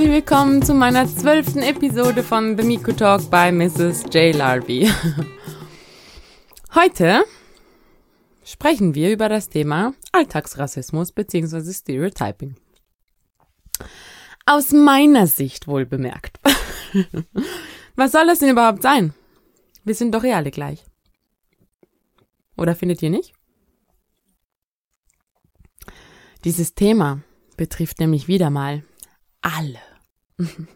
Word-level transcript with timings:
Herzlich 0.00 0.16
willkommen 0.16 0.62
zu 0.62 0.72
meiner 0.72 1.06
zwölften 1.06 1.58
Episode 1.58 2.22
von 2.22 2.56
The 2.56 2.64
Miku 2.64 2.92
Talk 2.92 3.30
bei 3.30 3.52
Mrs. 3.52 4.04
J. 4.10 4.34
Larby. 4.34 4.90
Heute 6.74 7.22
sprechen 8.42 8.94
wir 8.94 9.12
über 9.12 9.28
das 9.28 9.50
Thema 9.50 9.92
Alltagsrassismus 10.12 11.12
bzw. 11.12 11.70
Stereotyping. 11.70 12.56
Aus 14.46 14.72
meiner 14.72 15.26
Sicht 15.26 15.68
wohl 15.68 15.84
bemerkt. 15.84 16.40
Was 17.94 18.12
soll 18.12 18.26
das 18.26 18.38
denn 18.38 18.48
überhaupt 18.48 18.80
sein? 18.80 19.12
Wir 19.84 19.94
sind 19.94 20.14
doch 20.14 20.24
eh 20.24 20.32
alle 20.32 20.50
gleich. 20.50 20.82
Oder 22.56 22.74
findet 22.74 23.02
ihr 23.02 23.10
nicht? 23.10 23.34
Dieses 26.44 26.74
Thema 26.74 27.20
betrifft 27.58 28.00
nämlich 28.00 28.28
wieder 28.28 28.48
mal 28.48 28.82
alle. 29.42 29.89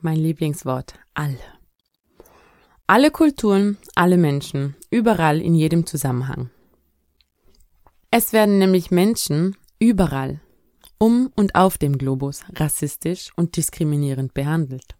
mein 0.00 0.18
Lieblingswort, 0.18 0.94
alle. 1.14 1.38
Alle 2.86 3.10
Kulturen, 3.10 3.78
alle 3.94 4.16
Menschen, 4.16 4.76
überall 4.90 5.40
in 5.40 5.54
jedem 5.54 5.86
Zusammenhang. 5.86 6.50
Es 8.10 8.32
werden 8.32 8.58
nämlich 8.58 8.90
Menschen 8.90 9.56
überall, 9.78 10.40
um 10.98 11.32
und 11.34 11.54
auf 11.54 11.78
dem 11.78 11.98
Globus, 11.98 12.44
rassistisch 12.54 13.30
und 13.36 13.56
diskriminierend 13.56 14.32
behandelt. 14.32 14.96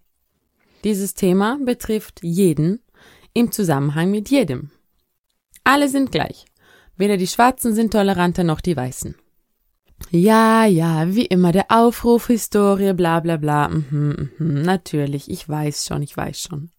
Dieses 0.84 1.14
Thema 1.14 1.58
betrifft 1.64 2.20
jeden 2.22 2.80
im 3.32 3.52
Zusammenhang 3.52 4.10
mit 4.10 4.30
jedem. 4.30 4.70
Alle 5.64 5.88
sind 5.88 6.12
gleich. 6.12 6.44
Weder 6.96 7.16
die 7.16 7.26
Schwarzen 7.26 7.74
sind 7.74 7.92
toleranter 7.92 8.44
noch 8.44 8.60
die 8.60 8.76
Weißen. 8.76 9.16
Ja, 10.10 10.66
ja, 10.66 11.14
wie 11.14 11.26
immer 11.26 11.52
der 11.52 11.66
Aufruf, 11.70 12.28
Historie, 12.28 12.92
bla 12.92 13.20
bla 13.20 13.36
bla. 13.36 13.68
Mhm, 13.68 14.30
mhm, 14.38 14.62
natürlich, 14.62 15.30
ich 15.30 15.48
weiß 15.48 15.86
schon, 15.86 16.02
ich 16.02 16.16
weiß 16.16 16.40
schon. 16.40 16.70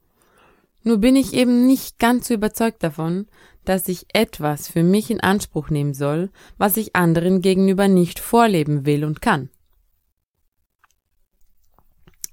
Nur 0.84 1.00
bin 1.00 1.16
ich 1.16 1.34
eben 1.34 1.68
nicht 1.68 2.00
ganz 2.00 2.28
so 2.28 2.34
überzeugt 2.34 2.82
davon, 2.84 3.28
dass 3.66 3.90
ich 3.90 4.06
etwas 4.14 4.70
für 4.70 4.84
mich 4.84 5.12
in 5.12 5.20
Anspruch 5.20 5.70
nehmen 5.70 5.94
soll, 5.94 6.30
was 6.58 6.78
ich 6.78 6.96
anderen 6.96 7.42
gegenüber 7.42 7.90
nicht 7.90 8.20
vorleben 8.20 8.86
will 8.86 9.04
und 9.04 9.22
kann. 9.22 9.50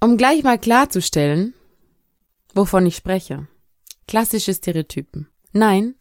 Um 0.00 0.16
gleich 0.16 0.44
mal 0.44 0.58
klarzustellen, 0.58 1.54
wovon 2.54 2.86
ich 2.86 2.94
spreche. 2.94 3.48
Klassische 4.06 4.54
Stereotypen. 4.54 5.28
Nein, 5.52 5.96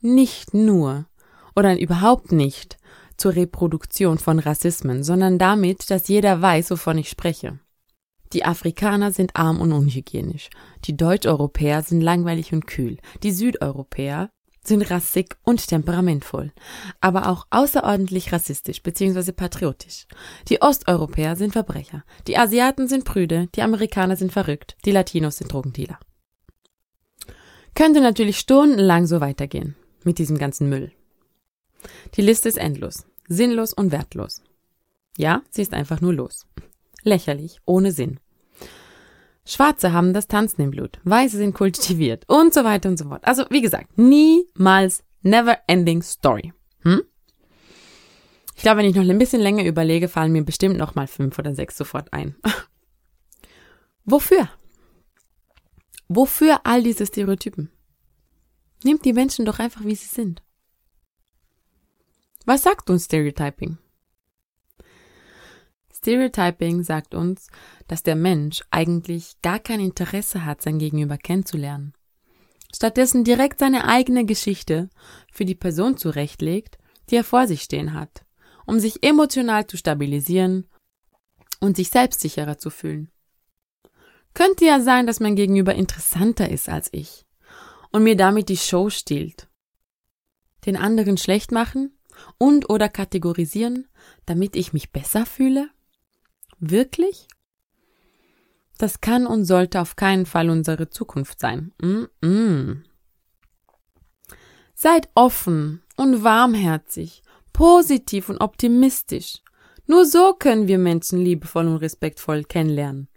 nicht 0.00 0.52
nur 0.52 1.06
oder 1.54 1.78
überhaupt 1.80 2.32
nicht 2.32 2.76
zur 3.16 3.34
Reproduktion 3.34 4.18
von 4.18 4.38
Rassismen, 4.38 5.02
sondern 5.02 5.38
damit, 5.38 5.90
dass 5.90 6.08
jeder 6.08 6.40
weiß, 6.42 6.70
wovon 6.70 6.98
ich 6.98 7.08
spreche. 7.08 7.58
Die 8.32 8.44
Afrikaner 8.44 9.12
sind 9.12 9.36
arm 9.36 9.60
und 9.60 9.72
unhygienisch. 9.72 10.50
Die 10.84 10.96
Deutscheuropäer 10.96 11.82
sind 11.82 12.00
langweilig 12.00 12.52
und 12.52 12.66
kühl. 12.66 12.98
Die 13.22 13.32
Südeuropäer 13.32 14.30
sind 14.64 14.90
rassig 14.90 15.36
und 15.44 15.66
temperamentvoll, 15.66 16.52
aber 17.00 17.28
auch 17.28 17.46
außerordentlich 17.50 18.32
rassistisch 18.32 18.82
bzw. 18.82 19.32
patriotisch. 19.32 20.06
Die 20.48 20.60
Osteuropäer 20.60 21.36
sind 21.36 21.52
Verbrecher. 21.52 22.04
Die 22.26 22.36
Asiaten 22.36 22.88
sind 22.88 23.04
prüde. 23.04 23.48
Die 23.54 23.62
Amerikaner 23.62 24.16
sind 24.16 24.32
verrückt. 24.32 24.76
Die 24.84 24.90
Latinos 24.90 25.36
sind 25.36 25.52
Drogendealer. 25.52 25.98
Könnte 27.74 28.00
natürlich 28.00 28.38
stundenlang 28.38 29.06
so 29.06 29.20
weitergehen 29.20 29.76
mit 30.02 30.18
diesem 30.18 30.38
ganzen 30.38 30.68
Müll. 30.68 30.92
Die 32.14 32.22
Liste 32.22 32.48
ist 32.48 32.58
endlos, 32.58 33.06
sinnlos 33.28 33.72
und 33.72 33.92
wertlos. 33.92 34.42
Ja, 35.16 35.42
sie 35.50 35.62
ist 35.62 35.74
einfach 35.74 36.00
nur 36.00 36.14
los. 36.14 36.46
Lächerlich, 37.02 37.60
ohne 37.64 37.92
Sinn. 37.92 38.20
Schwarze 39.44 39.92
haben 39.92 40.12
das 40.12 40.26
Tanzen 40.26 40.62
im 40.62 40.70
Blut, 40.72 40.98
Weiße 41.04 41.36
sind 41.36 41.54
kultiviert 41.54 42.24
und 42.28 42.52
so 42.52 42.64
weiter 42.64 42.88
und 42.88 42.98
so 42.98 43.08
fort. 43.08 43.24
Also, 43.24 43.44
wie 43.50 43.62
gesagt, 43.62 43.96
niemals 43.96 45.04
never 45.22 45.58
ending 45.68 46.02
story. 46.02 46.52
Hm? 46.82 47.02
Ich 48.56 48.62
glaube, 48.62 48.78
wenn 48.78 48.86
ich 48.86 48.96
noch 48.96 49.08
ein 49.08 49.18
bisschen 49.18 49.40
länger 49.40 49.64
überlege, 49.64 50.08
fallen 50.08 50.32
mir 50.32 50.42
bestimmt 50.42 50.78
noch 50.78 50.94
mal 50.94 51.06
fünf 51.06 51.38
oder 51.38 51.54
sechs 51.54 51.76
sofort 51.76 52.12
ein. 52.12 52.34
Wofür? 54.04 54.48
Wofür 56.08 56.60
all 56.64 56.82
diese 56.82 57.06
Stereotypen? 57.06 57.70
Nehmt 58.82 59.04
die 59.04 59.12
Menschen 59.12 59.44
doch 59.44 59.58
einfach, 59.58 59.84
wie 59.84 59.94
sie 59.94 60.06
sind. 60.06 60.42
Was 62.46 62.62
sagt 62.62 62.90
uns 62.90 63.06
Stereotyping? 63.06 63.76
Stereotyping 65.92 66.84
sagt 66.84 67.12
uns, 67.12 67.48
dass 67.88 68.04
der 68.04 68.14
Mensch 68.14 68.62
eigentlich 68.70 69.34
gar 69.42 69.58
kein 69.58 69.80
Interesse 69.80 70.44
hat, 70.44 70.62
sein 70.62 70.78
Gegenüber 70.78 71.18
kennenzulernen. 71.18 71.92
Stattdessen 72.72 73.24
direkt 73.24 73.58
seine 73.58 73.88
eigene 73.88 74.24
Geschichte 74.24 74.88
für 75.32 75.44
die 75.44 75.56
Person 75.56 75.96
zurechtlegt, 75.96 76.78
die 77.10 77.16
er 77.16 77.24
vor 77.24 77.48
sich 77.48 77.62
stehen 77.62 77.94
hat, 77.94 78.24
um 78.64 78.78
sich 78.78 79.02
emotional 79.02 79.66
zu 79.66 79.76
stabilisieren 79.76 80.68
und 81.58 81.76
sich 81.76 81.90
selbstsicherer 81.90 82.58
zu 82.58 82.70
fühlen. 82.70 83.10
Könnte 84.34 84.66
ja 84.66 84.78
sein, 84.78 85.08
dass 85.08 85.18
mein 85.18 85.34
Gegenüber 85.34 85.74
interessanter 85.74 86.48
ist 86.48 86.68
als 86.68 86.90
ich 86.92 87.26
und 87.90 88.04
mir 88.04 88.16
damit 88.16 88.48
die 88.50 88.56
Show 88.56 88.88
stiehlt. 88.88 89.48
Den 90.64 90.76
anderen 90.76 91.16
schlecht 91.16 91.50
machen 91.50 91.95
und 92.38 92.70
oder 92.70 92.88
kategorisieren, 92.88 93.88
damit 94.24 94.56
ich 94.56 94.72
mich 94.72 94.92
besser 94.92 95.26
fühle? 95.26 95.70
Wirklich? 96.58 97.28
Das 98.78 99.00
kann 99.00 99.26
und 99.26 99.44
sollte 99.44 99.80
auf 99.80 99.96
keinen 99.96 100.26
Fall 100.26 100.50
unsere 100.50 100.90
Zukunft 100.90 101.40
sein. 101.40 101.72
Mm 101.80 102.04
-mm. 102.22 102.82
Seid 104.74 105.08
offen 105.14 105.82
und 105.96 106.22
warmherzig, 106.22 107.22
positiv 107.52 108.28
und 108.28 108.38
optimistisch. 108.40 109.42
Nur 109.86 110.04
so 110.04 110.34
können 110.34 110.68
wir 110.68 110.78
Menschen 110.78 111.20
liebevoll 111.20 111.66
und 111.66 111.76
respektvoll 111.76 112.44
kennenlernen. 112.44 113.08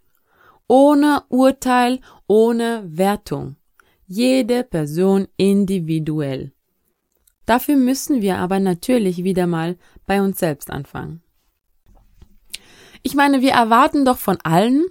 Ohne 0.68 1.24
Urteil, 1.30 2.00
ohne 2.28 2.84
Wertung. 2.86 3.58
Jede 4.06 4.64
Person 4.64 5.28
individuell. 5.36 6.54
Dafür 7.50 7.78
müssen 7.78 8.22
wir 8.22 8.38
aber 8.38 8.60
natürlich 8.60 9.24
wieder 9.24 9.48
mal 9.48 9.76
bei 10.06 10.22
uns 10.22 10.38
selbst 10.38 10.70
anfangen. 10.70 11.24
Ich 13.02 13.16
meine, 13.16 13.42
wir 13.42 13.54
erwarten 13.54 14.06
doch 14.06 14.20
von 14.20 14.38
allen, 14.44 14.86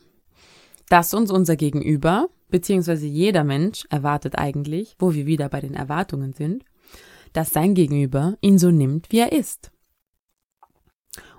dass 0.89 1.15
uns 1.15 1.31
unser 1.31 1.55
Gegenüber, 1.55 2.29
beziehungsweise 2.49 3.07
jeder 3.07 3.45
Mensch 3.45 3.87
erwartet 3.91 4.39
eigentlich, 4.39 4.97
wo 4.99 5.15
wir 5.15 5.25
wieder 5.25 5.49
bei 5.49 5.61
den 5.61 5.75
Erwartungen 5.75 6.33
sind, 6.33 6.65
dass 7.33 7.53
sein 7.53 7.77
Gegenüber 7.77 8.37
ihn 8.41 8.59
so 8.59 8.73
nimmt, 8.73 9.13
wie 9.13 9.21
er 9.21 9.31
ist. 9.31 9.71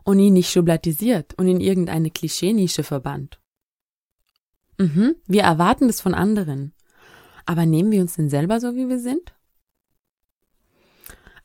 Und 0.06 0.20
ihn 0.20 0.32
nicht 0.32 0.50
schublatisiert 0.50 1.34
und 1.38 1.50
in 1.50 1.60
irgendeine 1.60 2.12
Klischeenische 2.12 2.84
verbannt. 2.84 3.42
Mhm, 4.78 5.16
wir 5.28 5.44
erwarten 5.44 5.88
das 5.88 6.00
von 6.00 6.14
anderen. 6.14 6.72
Aber 7.46 7.66
nehmen 7.66 7.92
wir 7.92 8.00
uns 8.00 8.16
denn 8.16 8.30
selber 8.30 8.62
so, 8.62 8.74
wie 8.76 8.88
wir 8.88 9.00
sind? 9.00 9.34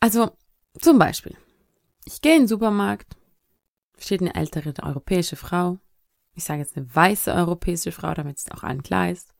Also 0.04 0.36
zum 0.83 0.98
Beispiel, 0.98 1.34
ich 2.04 2.21
gehe 2.21 2.34
in 2.34 2.42
den 2.42 2.48
Supermarkt, 2.48 3.16
steht 3.97 4.21
eine 4.21 4.34
ältere 4.34 4.74
europäische 4.83 5.34
Frau, 5.34 5.78
ich 6.34 6.45
sage 6.45 6.60
jetzt 6.60 6.77
eine 6.77 6.95
weiße 6.95 7.33
europäische 7.33 7.91
Frau, 7.91 8.12
damit 8.12 8.36
es 8.36 8.51
auch 8.51 8.65
allen 8.65 8.83
klar 8.83 9.09
ist, 9.09 9.33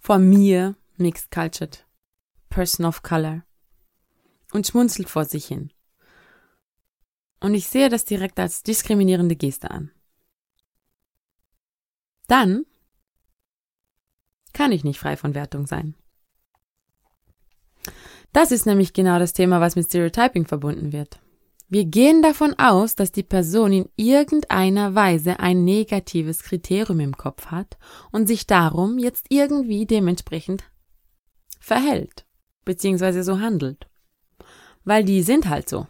vor 0.00 0.18
mir, 0.18 0.74
mixed 0.96 1.30
cultured, 1.30 1.86
person 2.48 2.86
of 2.86 3.04
color, 3.04 3.44
und 4.52 4.66
schmunzelt 4.66 5.08
vor 5.08 5.26
sich 5.26 5.46
hin. 5.46 5.72
Und 7.38 7.54
ich 7.54 7.68
sehe 7.68 7.88
das 7.88 8.04
direkt 8.04 8.40
als 8.40 8.64
diskriminierende 8.64 9.36
Geste 9.36 9.70
an. 9.70 9.92
Dann 12.26 12.66
kann 14.52 14.72
ich 14.72 14.82
nicht 14.82 14.98
frei 14.98 15.16
von 15.16 15.36
Wertung 15.36 15.68
sein. 15.68 15.94
Das 18.34 18.50
ist 18.50 18.66
nämlich 18.66 18.92
genau 18.92 19.20
das 19.20 19.32
Thema, 19.32 19.60
was 19.60 19.76
mit 19.76 19.86
Stereotyping 19.86 20.44
verbunden 20.44 20.92
wird. 20.92 21.20
Wir 21.68 21.84
gehen 21.84 22.20
davon 22.20 22.52
aus, 22.58 22.96
dass 22.96 23.12
die 23.12 23.22
Person 23.22 23.72
in 23.72 23.88
irgendeiner 23.94 24.96
Weise 24.96 25.38
ein 25.38 25.62
negatives 25.62 26.42
Kriterium 26.42 26.98
im 26.98 27.16
Kopf 27.16 27.46
hat 27.46 27.78
und 28.10 28.26
sich 28.26 28.48
darum 28.48 28.98
jetzt 28.98 29.26
irgendwie 29.28 29.86
dementsprechend 29.86 30.64
verhält, 31.60 32.26
beziehungsweise 32.64 33.22
so 33.22 33.38
handelt. 33.38 33.86
Weil 34.82 35.04
die 35.04 35.22
sind 35.22 35.48
halt 35.48 35.68
so. 35.68 35.86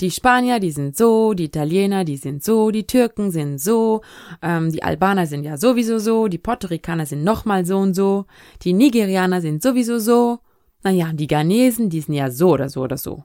Die 0.00 0.10
Spanier, 0.10 0.60
die 0.60 0.72
sind 0.72 0.96
so, 0.96 1.34
die 1.34 1.44
Italiener, 1.44 2.04
die 2.04 2.16
sind 2.16 2.42
so, 2.42 2.70
die 2.70 2.86
Türken 2.86 3.30
sind 3.30 3.58
so, 3.58 4.00
ähm, 4.40 4.72
die 4.72 4.82
Albaner 4.82 5.26
sind 5.26 5.44
ja 5.44 5.58
sowieso 5.58 5.98
so, 5.98 6.26
die 6.26 6.38
Puerto 6.38 6.68
Ricaner 6.68 7.04
sind 7.04 7.22
nochmal 7.22 7.66
so 7.66 7.76
und 7.76 7.92
so, 7.92 8.24
die 8.62 8.72
Nigerianer 8.72 9.42
sind 9.42 9.62
sowieso 9.62 9.98
so 9.98 10.40
naja, 10.84 11.12
die 11.12 11.26
Ghanesen, 11.26 11.90
die 11.90 12.00
sind 12.00 12.14
ja 12.14 12.30
so 12.30 12.50
oder 12.50 12.68
so 12.68 12.82
oder 12.82 12.98
so. 12.98 13.24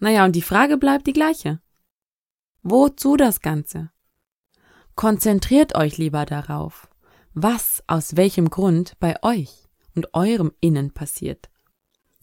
Naja, 0.00 0.24
und 0.24 0.34
die 0.34 0.42
Frage 0.42 0.76
bleibt 0.76 1.06
die 1.06 1.12
gleiche. 1.12 1.60
Wozu 2.62 3.16
das 3.16 3.40
Ganze? 3.40 3.90
Konzentriert 4.96 5.76
euch 5.76 5.96
lieber 5.96 6.26
darauf, 6.26 6.88
was 7.32 7.82
aus 7.86 8.16
welchem 8.16 8.50
Grund 8.50 8.94
bei 8.98 9.22
euch 9.22 9.68
und 9.94 10.14
eurem 10.14 10.52
Innen 10.60 10.92
passiert, 10.92 11.48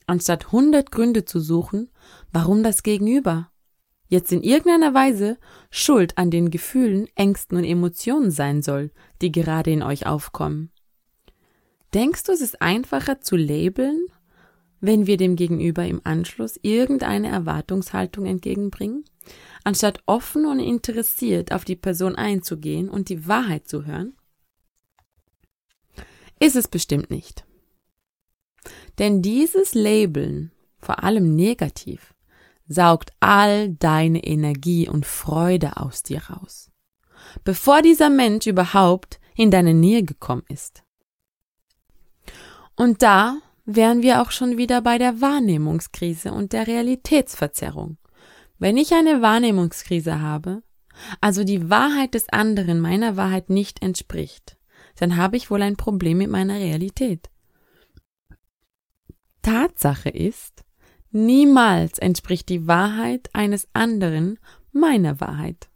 anstatt 0.06 0.51
hundert 0.51 0.92
Gründe 0.92 1.25
zu 1.25 1.40
suchen, 1.40 1.90
warum 2.31 2.63
das 2.63 2.83
Gegenüber 2.83 3.51
jetzt 4.10 4.31
in 4.31 4.44
irgendeiner 4.44 4.94
Weise 4.94 5.38
schuld 5.69 6.18
an 6.18 6.30
den 6.30 6.50
Gefühlen, 6.50 7.07
Ängsten 7.16 7.57
und 7.57 7.63
Emotionen 7.63 8.31
sein 8.31 8.62
soll, 8.62 8.92
die 9.22 9.31
gerade 9.31 9.72
in 9.72 9.83
euch 9.83 10.06
aufkommen. 10.06 10.72
Denkst 11.97 12.25
du, 12.25 12.31
es 12.31 12.41
ist 12.41 12.61
einfacher 12.61 13.21
zu 13.21 13.35
labeln, 13.35 14.05
wenn 14.79 15.07
wir 15.07 15.17
dem 15.17 15.35
Gegenüber 15.35 15.83
im 15.88 15.99
Anschluss 16.03 16.59
irgendeine 16.61 17.29
Erwartungshaltung 17.29 18.27
entgegenbringen, 18.27 19.03
anstatt 19.63 20.03
offen 20.05 20.45
und 20.45 20.59
interessiert 20.59 21.51
auf 21.51 21.65
die 21.65 21.75
Person 21.75 22.15
einzugehen 22.15 22.88
und 22.88 23.09
die 23.09 23.27
Wahrheit 23.27 23.67
zu 23.67 23.88
hören? 23.88 24.15
Ist 26.39 26.55
es 26.55 26.67
bestimmt 26.67 27.09
nicht. 27.09 27.47
Denn 28.99 29.23
dieses 29.23 29.73
Labeln, 29.73 30.51
vor 30.77 31.03
allem 31.03 31.35
negativ, 31.35 32.13
saugt 32.67 33.11
all 33.21 33.69
deine 33.69 34.23
Energie 34.23 34.88
und 34.88 35.07
Freude 35.07 35.77
aus 35.77 36.03
dir 36.03 36.21
raus, 36.29 36.69
bevor 37.44 37.81
dieser 37.81 38.11
Mensch 38.11 38.45
überhaupt 38.45 39.19
in 39.35 39.49
deine 39.49 39.73
Nähe 39.73 40.03
gekommen 40.03 40.44
ist. 40.47 40.83
Und 42.77 43.01
da 43.01 43.39
wären 43.65 44.01
wir 44.01 44.21
auch 44.21 44.31
schon 44.31 44.57
wieder 44.57 44.81
bei 44.81 44.97
der 44.97 45.19
Wahrnehmungskrise 45.19 46.31
und 46.31 46.53
der 46.53 46.68
Realitätsverzerrung. 46.68 47.97
Wenn 48.57 48.77
ich 48.77 48.94
eine 48.94 49.21
Wahrnehmungskrise 49.21 50.21
habe, 50.21 50.63
also 51.19 51.44
die 51.44 51.69
Wahrheit 51.69 52.13
des 52.13 52.29
anderen 52.29 52.79
meiner 52.79 53.18
Wahrheit 53.18 53.50
nicht 53.50 53.81
entspricht, 53.81 54.57
dann 54.95 55.18
habe 55.18 55.35
ich 55.35 55.51
wohl 55.51 55.62
ein 55.62 55.75
Problem 55.75 56.19
mit 56.19 56.29
meiner 56.29 56.56
Realität. 56.56 57.29
Tatsache 59.41 60.09
ist, 60.09 60.63
Niemals 61.12 62.00
entspricht 62.00 62.50
die 62.50 62.68
Wahrheit 62.68 63.30
eines 63.33 63.68
anderen 63.73 64.39
meiner 64.71 65.19
Wahrheit. 65.19 65.69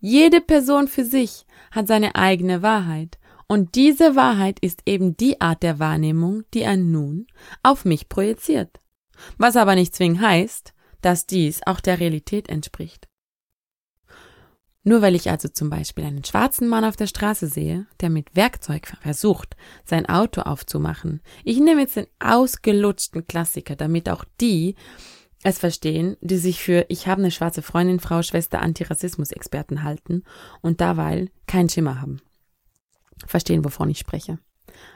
Jede 0.00 0.40
Person 0.40 0.88
für 0.88 1.04
sich 1.04 1.46
hat 1.70 1.86
seine 1.86 2.14
eigene 2.14 2.60
Wahrheit, 2.60 3.18
und 3.46 3.74
diese 3.74 4.16
Wahrheit 4.16 4.58
ist 4.60 4.82
eben 4.86 5.16
die 5.16 5.40
Art 5.40 5.62
der 5.62 5.78
Wahrnehmung, 5.78 6.44
die 6.54 6.62
er 6.62 6.76
nun 6.76 7.26
auf 7.62 7.84
mich 7.84 8.08
projiziert. 8.08 8.80
Was 9.38 9.56
aber 9.56 9.74
nicht 9.74 9.94
zwingend 9.94 10.20
heißt, 10.20 10.72
dass 11.00 11.26
dies 11.26 11.60
auch 11.66 11.80
der 11.80 12.00
Realität 12.00 12.48
entspricht. 12.48 13.08
Nur 14.86 15.00
weil 15.00 15.14
ich 15.14 15.30
also 15.30 15.48
zum 15.48 15.70
Beispiel 15.70 16.04
einen 16.04 16.24
schwarzen 16.24 16.68
Mann 16.68 16.84
auf 16.84 16.96
der 16.96 17.06
Straße 17.06 17.46
sehe, 17.46 17.86
der 18.00 18.10
mit 18.10 18.36
Werkzeug 18.36 18.92
versucht, 19.00 19.56
sein 19.84 20.06
Auto 20.06 20.42
aufzumachen. 20.42 21.22
Ich 21.42 21.58
nehme 21.58 21.80
jetzt 21.80 21.96
den 21.96 22.06
ausgelutschten 22.20 23.26
Klassiker, 23.26 23.76
damit 23.76 24.10
auch 24.10 24.24
die 24.42 24.74
es 25.42 25.58
verstehen, 25.58 26.16
die 26.20 26.36
sich 26.36 26.62
für 26.62 26.84
ich 26.88 27.06
habe 27.06 27.22
eine 27.22 27.30
schwarze 27.30 27.62
Freundin, 27.62 28.00
Frau, 28.00 28.22
Schwester, 28.22 28.60
Antirassismus-Experten 28.60 29.82
halten 29.82 30.22
und 30.60 30.80
daweil 30.80 31.30
keinen 31.46 31.68
Schimmer 31.68 32.00
haben. 32.00 32.20
Verstehen, 33.26 33.64
wovon 33.64 33.90
ich 33.90 33.98
spreche. 33.98 34.38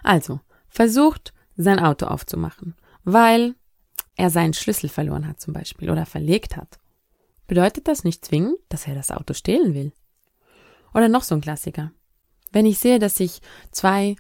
Also, 0.03 0.41
versucht, 0.69 1.33
sein 1.57 1.79
Auto 1.79 2.07
aufzumachen, 2.07 2.75
weil 3.05 3.55
er 4.17 4.31
seinen 4.31 4.55
Schlüssel 4.55 4.89
verloren 4.89 5.27
hat 5.27 5.41
zum 5.41 5.53
Beispiel 5.53 5.91
oder 5.91 6.07
verlegt 6.07 6.57
hat 6.57 6.79
bedeutet 7.49 7.89
das 7.89 8.05
nicht 8.05 8.25
zwingend, 8.25 8.59
dass 8.69 8.87
er 8.87 8.95
das 8.95 9.11
Auto 9.11 9.35
stehlen 9.35 9.75
will. 9.75 9.93
Oder 10.95 11.09
noch 11.09 11.25
so 11.25 11.35
ein 11.35 11.41
Klassiker. 11.41 11.91
Wenn 12.53 12.67
ich 12.67 12.79
sehe, 12.79 13.01
dass 13.01 13.17
sich 13.17 13.41
zwei 13.73 14.15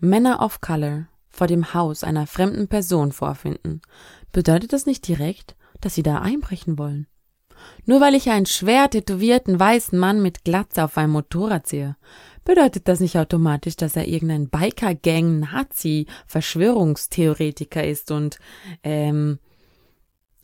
Männer 0.00 0.40
of 0.40 0.60
Color 0.60 1.08
vor 1.28 1.46
dem 1.46 1.74
Haus 1.74 2.02
einer 2.02 2.26
fremden 2.26 2.68
Person 2.68 3.12
vorfinden, 3.12 3.82
bedeutet 4.32 4.72
das 4.72 4.86
nicht 4.86 5.06
direkt, 5.06 5.56
dass 5.80 5.94
sie 5.94 6.02
da 6.02 6.20
einbrechen 6.20 6.78
wollen. 6.78 7.06
Nur 7.84 8.00
weil 8.00 8.14
ich 8.14 8.30
einen 8.30 8.46
schwer 8.46 8.90
tätowierten 8.90 9.58
weißen 9.58 9.96
Mann 9.98 10.20
mit 10.22 10.44
Glatze 10.44 10.84
auf 10.84 10.96
einem 10.96 11.12
Motorrad 11.12 11.66
sehe, 11.66 11.96
bedeutet 12.44 12.88
das 12.88 13.00
nicht 13.00 13.16
automatisch, 13.16 13.76
dass 13.76 13.96
er 13.96 14.08
irgendein 14.08 14.48
Biker-Gang, 14.48 15.40
Nazi, 15.40 16.06
Verschwörungstheoretiker 16.26 17.84
ist 17.84 18.10
und 18.10 18.38
ähm, 18.82 19.38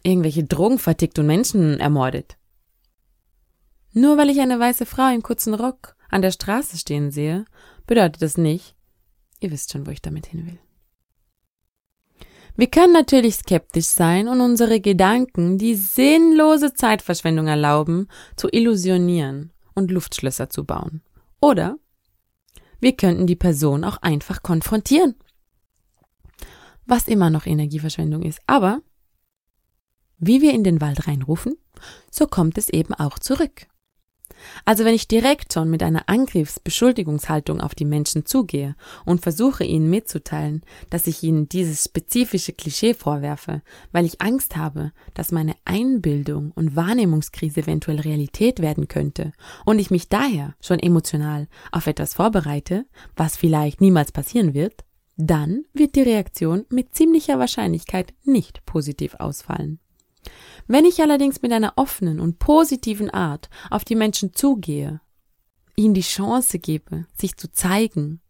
irgendwelche 0.03 0.45
Drogen 0.45 0.79
vertickt 0.79 1.19
und 1.19 1.27
Menschen 1.27 1.81
ermordet. 1.81 2.37
Nur 3.93 4.17
weil 4.17 4.31
ich 4.31 4.41
eine 4.41 4.61
weiße 4.61 4.87
Frau 4.87 5.13
im 5.13 5.23
kurzen 5.23 5.55
Rock 5.55 5.97
an 6.11 6.23
der 6.23 6.31
Straße 6.31 6.79
stehen 6.79 7.11
sehe, 7.11 7.45
bedeutet 7.87 8.23
das 8.23 8.39
nicht, 8.39 8.75
ihr 9.41 9.51
wisst 9.51 9.73
schon, 9.73 9.87
wo 9.87 9.91
ich 9.91 10.03
damit 10.03 10.27
hin 10.27 10.47
will. 10.47 10.59
Wir 12.57 12.67
können 12.67 12.93
natürlich 12.93 13.37
skeptisch 13.37 13.87
sein 13.87 14.27
und 14.27 14.41
unsere 14.41 14.81
Gedanken, 14.81 15.59
die 15.59 15.77
sinnlose 15.77 16.75
Zeitverschwendung 16.75 17.47
erlauben, 17.47 18.09
zu 18.35 18.49
illusionieren 18.51 19.53
und 19.75 19.93
Luftschlösser 19.93 20.51
zu 20.51 20.65
bauen. 20.65 21.03
Oder 21.41 21.79
wir 22.81 22.97
könnten 22.97 23.27
die 23.27 23.37
Person 23.37 23.85
auch 23.85 23.99
einfach 23.99 24.43
konfrontieren. 24.43 25.15
Was 26.87 27.09
immer 27.09 27.31
noch 27.31 27.47
Energieverschwendung 27.47 28.23
ist. 28.23 28.41
Aber 28.47 28.81
wie 30.19 30.41
wir 30.41 30.53
in 30.53 30.65
den 30.65 30.81
Wald 30.81 31.07
reinrufen, 31.07 31.57
so 32.11 32.27
kommt 32.27 32.59
es 32.59 32.69
eben 32.69 32.95
auch 32.95 33.19
zurück. 33.19 33.67
Also 34.65 34.85
wenn 34.85 34.95
ich 34.95 35.09
direkt 35.09 35.53
schon 35.53 35.71
mit 35.71 35.83
einer 35.83 36.09
Angriffs-Beschuldigungshaltung 36.09 37.61
auf 37.61 37.75
die 37.75 37.85
Menschen 37.85 38.27
zugehe 38.27 38.77
und 39.05 39.23
versuche 39.23 39.65
ihnen 39.65 39.91
mitzuteilen, 39.91 40.63
dass 40.91 41.07
ich 41.07 41.23
ihnen 41.23 41.49
dieses 41.49 41.85
spezifische 41.85 42.53
Klischee 42.53 42.95
vorwerfe, 42.95 43.63
weil 43.93 44.05
ich 44.05 44.21
Angst 44.21 44.57
habe, 44.57 44.93
dass 45.15 45.33
meine 45.33 45.55
Einbildung 45.65 46.53
und 46.53 46.77
Wahrnehmungskrise 46.77 47.61
eventuell 47.61 48.01
Realität 48.01 48.61
werden 48.61 48.89
könnte 48.89 49.33
und 49.65 49.79
ich 49.79 49.91
mich 49.91 50.09
daher 50.09 50.55
schon 50.61 50.79
emotional 50.79 51.49
auf 51.73 51.87
etwas 51.87 52.15
vorbereite, 52.15 52.87
was 53.17 53.37
vielleicht 53.37 53.81
niemals 53.81 54.13
passieren 54.13 54.55
wird, 54.55 54.85
dann 55.17 55.65
wird 55.75 55.97
die 55.97 56.03
Reaktion 56.03 56.65
mit 56.71 56.95
ziemlicher 56.95 57.39
Wahrscheinlichkeit 57.39 58.15
nicht 58.25 58.65
positiv 58.65 59.17
ausfallen. 59.19 59.81
Wenn 60.71 60.85
ich 60.85 61.01
allerdings 61.01 61.41
mit 61.41 61.51
einer 61.53 61.73
offenen 61.77 62.21
und 62.21 62.39
positiven 62.39 63.09
Art 63.09 63.49
auf 63.71 63.87
die 63.87 63.97
Menschen 63.97 64.35
zugehe, 64.35 65.01
ihnen 65.77 65.95
die 65.95 66.03
Chance 66.03 66.59
gebe, 66.59 67.07
sich 67.17 67.39
zu 67.39 67.51
zeigen, 67.51 68.21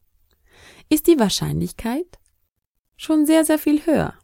ist 0.89 1.09
die 1.09 1.19
Wahrscheinlichkeit 1.19 2.07
schon 2.97 3.27
sehr, 3.27 3.45
sehr 3.45 3.59
viel 3.59 3.85
höher, 3.85 4.15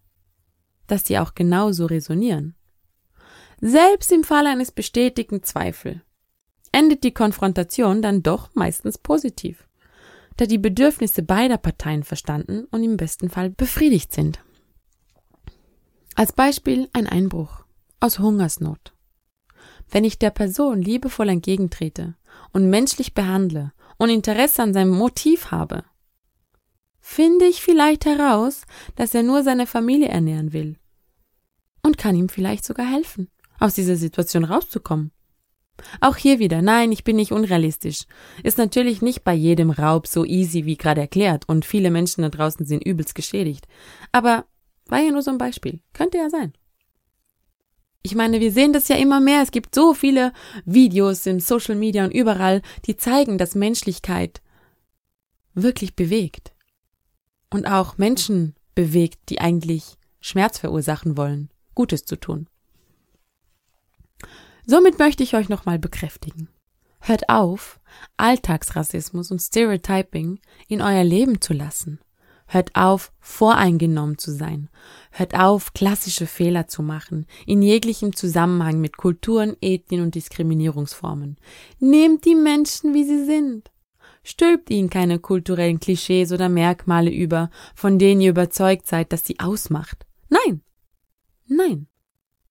dass 0.87 1.05
sie 1.05 1.19
auch 1.19 1.35
genauso 1.35 1.87
resonieren. 1.87 2.55
Selbst 3.61 4.13
im 4.13 4.23
Fall 4.23 4.47
eines 4.47 4.71
bestätigten 4.71 5.43
Zweifel 5.43 6.03
endet 6.71 7.03
die 7.03 7.15
Konfrontation 7.15 8.01
dann 8.01 8.23
doch 8.23 8.55
meistens 8.55 8.97
positiv, 8.97 9.67
da 10.37 10.47
die 10.47 10.59
Bedürfnisse 10.59 11.23
beider 11.23 11.59
Parteien 11.59 12.05
verstanden 12.05 12.67
und 12.71 12.85
im 12.85 12.97
besten 12.97 13.29
Fall 13.29 13.51
befriedigt 13.51 14.13
sind. 14.13 14.39
Als 16.15 16.33
Beispiel 16.33 16.89
ein 16.93 17.09
Einbruch 17.09 17.64
aus 18.05 18.19
Hungersnot. 18.19 18.93
Wenn 19.91 20.05
ich 20.05 20.19
der 20.19 20.29
Person 20.29 20.83
liebevoll 20.83 21.31
entgegentrete 21.31 22.17
und 22.53 22.69
menschlich 22.69 23.15
behandle 23.15 23.73
und 23.97 24.11
Interesse 24.11 24.63
an 24.63 24.75
seinem 24.75 24.91
Motiv 24.91 25.51
habe, 25.51 25.85
finde 27.01 27.47
ich 27.47 27.63
vielleicht 27.63 28.05
heraus, 28.05 28.65
dass 28.95 29.15
er 29.15 29.23
nur 29.23 29.43
seine 29.43 29.67
Familie 29.67 30.09
ernähren 30.09 30.53
will 30.53 30.77
und 31.83 31.97
kann 31.97 32.15
ihm 32.15 32.29
vielleicht 32.29 32.67
sogar 32.67 32.87
helfen, 32.87 33.31
aus 33.59 33.75
dieser 33.75 33.97
Situation 33.97 34.45
rauszukommen. 34.45 35.11
Auch 36.03 36.17
hier 36.17 36.39
wieder, 36.39 36.61
nein, 36.61 36.93
ich 36.93 37.05
bin 37.05 37.17
nicht 37.17 37.33
unrealistisch. 37.33 38.05
Ist 38.43 38.59
natürlich 38.59 39.01
nicht 39.01 39.25
bei 39.25 39.33
jedem 39.33 39.71
Raub 39.71 40.07
so 40.09 40.27
easy 40.27 40.67
wie 40.67 40.77
gerade 40.77 41.01
erklärt 41.01 41.49
und 41.49 41.65
viele 41.65 41.91
Menschen 41.91 42.21
da 42.21 42.29
draußen 42.29 42.67
sind 42.67 42.85
übelst 42.85 43.15
geschädigt. 43.15 43.67
Aber 44.13 44.45
war 44.89 45.01
ja 45.01 45.11
nur 45.11 45.23
so 45.23 45.31
ein 45.31 45.39
Beispiel. 45.39 45.81
Könnte 45.95 46.19
ja 46.19 46.29
sein. 46.29 46.53
Ich 48.07 48.15
meine, 48.15 48.39
wir 48.39 48.53
sehen 48.53 48.75
das 48.75 48.89
ja 48.89 48.97
immer 48.97 49.19
mehr. 49.19 49.41
Es 49.43 49.51
gibt 49.51 49.75
so 49.75 49.95
viele 49.95 50.35
Videos 50.67 51.25
im 51.25 51.41
Social 51.41 51.75
Media 51.75 52.05
und 52.05 52.13
überall, 52.13 52.61
die 52.85 52.99
zeigen, 52.99 53.39
dass 53.39 53.55
Menschlichkeit 53.55 54.43
wirklich 55.55 55.97
bewegt. 55.97 56.53
Und 57.49 57.67
auch 57.67 57.97
Menschen 57.97 58.57
bewegt, 58.75 59.31
die 59.31 59.41
eigentlich 59.41 59.97
Schmerz 60.21 60.59
verursachen 60.59 61.17
wollen, 61.17 61.49
Gutes 61.75 62.05
zu 62.05 62.17
tun. 62.17 62.47
Somit 64.67 64.99
möchte 64.99 65.23
ich 65.23 65.35
euch 65.35 65.49
nochmal 65.49 65.79
bekräftigen. 65.79 66.49
Hört 67.01 67.31
auf, 67.31 67.81
Alltagsrassismus 68.19 69.31
und 69.31 69.39
Stereotyping 69.39 70.41
in 70.69 70.83
euer 70.83 71.05
Leben 71.05 71.41
zu 71.41 71.55
lassen. 71.55 72.01
Hört 72.55 72.77
auf, 72.77 73.11
voreingenommen 73.19 74.17
zu 74.17 74.31
sein. 74.31 74.69
Hört 75.11 75.35
auf, 75.35 75.75
klassische 75.75 76.29
Fehler 76.29 76.69
zu 76.69 76.85
machen, 76.85 77.27
in 77.47 77.63
jeglichem 77.63 78.15
Zusammenhang 78.15 78.81
mit 78.81 78.97
Kulturen, 78.97 79.57
Ethnien 79.61 80.05
und 80.05 80.15
Diskriminierungsformen. 80.15 81.37
Nehmt 81.81 82.25
die 82.25 82.37
Menschen, 82.37 82.95
wie 82.95 83.03
sie 83.03 83.25
sind. 83.25 83.73
Stülpt 84.23 84.71
ihnen 84.71 84.89
keine 84.89 85.19
kulturellen 85.19 85.81
Klischees 85.81 86.31
oder 86.31 86.49
Merkmale 86.49 87.11
über, 87.11 87.51
von 87.75 87.99
denen 87.99 88.21
ihr 88.21 88.31
überzeugt 88.31 88.87
seid, 88.87 89.13
dass 89.13 89.25
sie 89.25 89.41
ausmacht. 89.41 90.07
Nein. 90.29 90.63
Nein. 91.49 91.89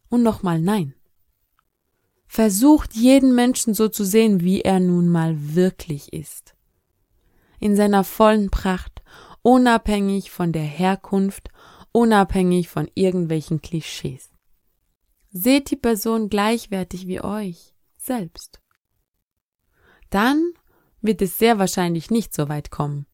Und 0.10 0.22
nochmal 0.22 0.60
nein. 0.60 0.96
Versucht 2.28 2.94
jeden 2.94 3.36
Menschen 3.36 3.74
so 3.74 3.88
zu 3.88 4.04
sehen, 4.04 4.42
wie 4.42 4.64
er 4.64 4.82
nun 4.82 5.08
mal 5.08 5.38
wirklich 5.56 6.12
ist. 6.12 6.56
In 7.62 7.78
seiner 7.78 8.04
vollen 8.04 8.50
Pracht, 8.50 8.93
unabhängig 9.44 10.32
von 10.32 10.52
der 10.52 10.64
Herkunft, 10.64 11.50
unabhängig 11.92 12.70
von 12.70 12.90
irgendwelchen 12.96 13.62
Klischees. 13.62 14.32
Seht 15.30 15.70
die 15.70 15.76
Person 15.76 16.30
gleichwertig 16.30 17.06
wie 17.08 17.22
euch 17.22 17.76
selbst. 17.98 18.62
Dann 20.10 20.54
wird 21.02 21.22
es 21.22 21.38
sehr 21.38 21.60
wahrscheinlich 21.60 22.10
nicht 22.10 22.34
so 22.34 22.50
weit 22.50 22.72
kommen. 22.72 23.06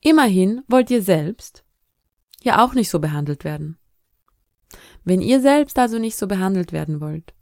Immerhin 0.00 0.62
wollt 0.68 0.90
ihr 0.90 1.02
selbst 1.02 1.64
ja 2.42 2.64
auch 2.64 2.74
nicht 2.74 2.88
so 2.88 3.00
behandelt 3.00 3.44
werden. 3.44 3.78
Wenn 5.04 5.20
ihr 5.20 5.40
selbst 5.40 5.78
also 5.78 5.98
nicht 5.98 6.16
so 6.16 6.26
behandelt 6.26 6.72
werden 6.72 7.00
wollt, 7.00 7.34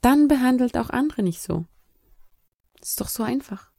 dann 0.00 0.28
behandelt 0.28 0.78
auch 0.78 0.90
andere 0.90 1.22
nicht 1.22 1.42
so. 1.42 1.66
Das 2.78 2.90
ist 2.90 3.00
doch 3.00 3.08
so 3.08 3.22
einfach. 3.22 3.71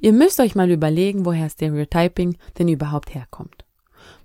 Ihr 0.00 0.12
müsst 0.12 0.40
euch 0.40 0.54
mal 0.54 0.70
überlegen, 0.70 1.24
woher 1.24 1.48
Stereotyping 1.48 2.36
denn 2.58 2.68
überhaupt 2.68 3.14
herkommt. 3.14 3.64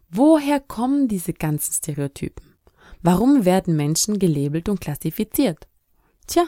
Woher 0.10 0.60
kommen 0.60 1.08
diese 1.08 1.34
ganzen 1.34 1.74
Stereotypen? 1.74 2.55
Warum 3.01 3.46
werden 3.46 3.75
Menschen 3.75 4.20
gelabelt 4.20 4.70
und 4.70 4.81
klassifiziert? 4.81 5.67
Tja, 6.27 6.43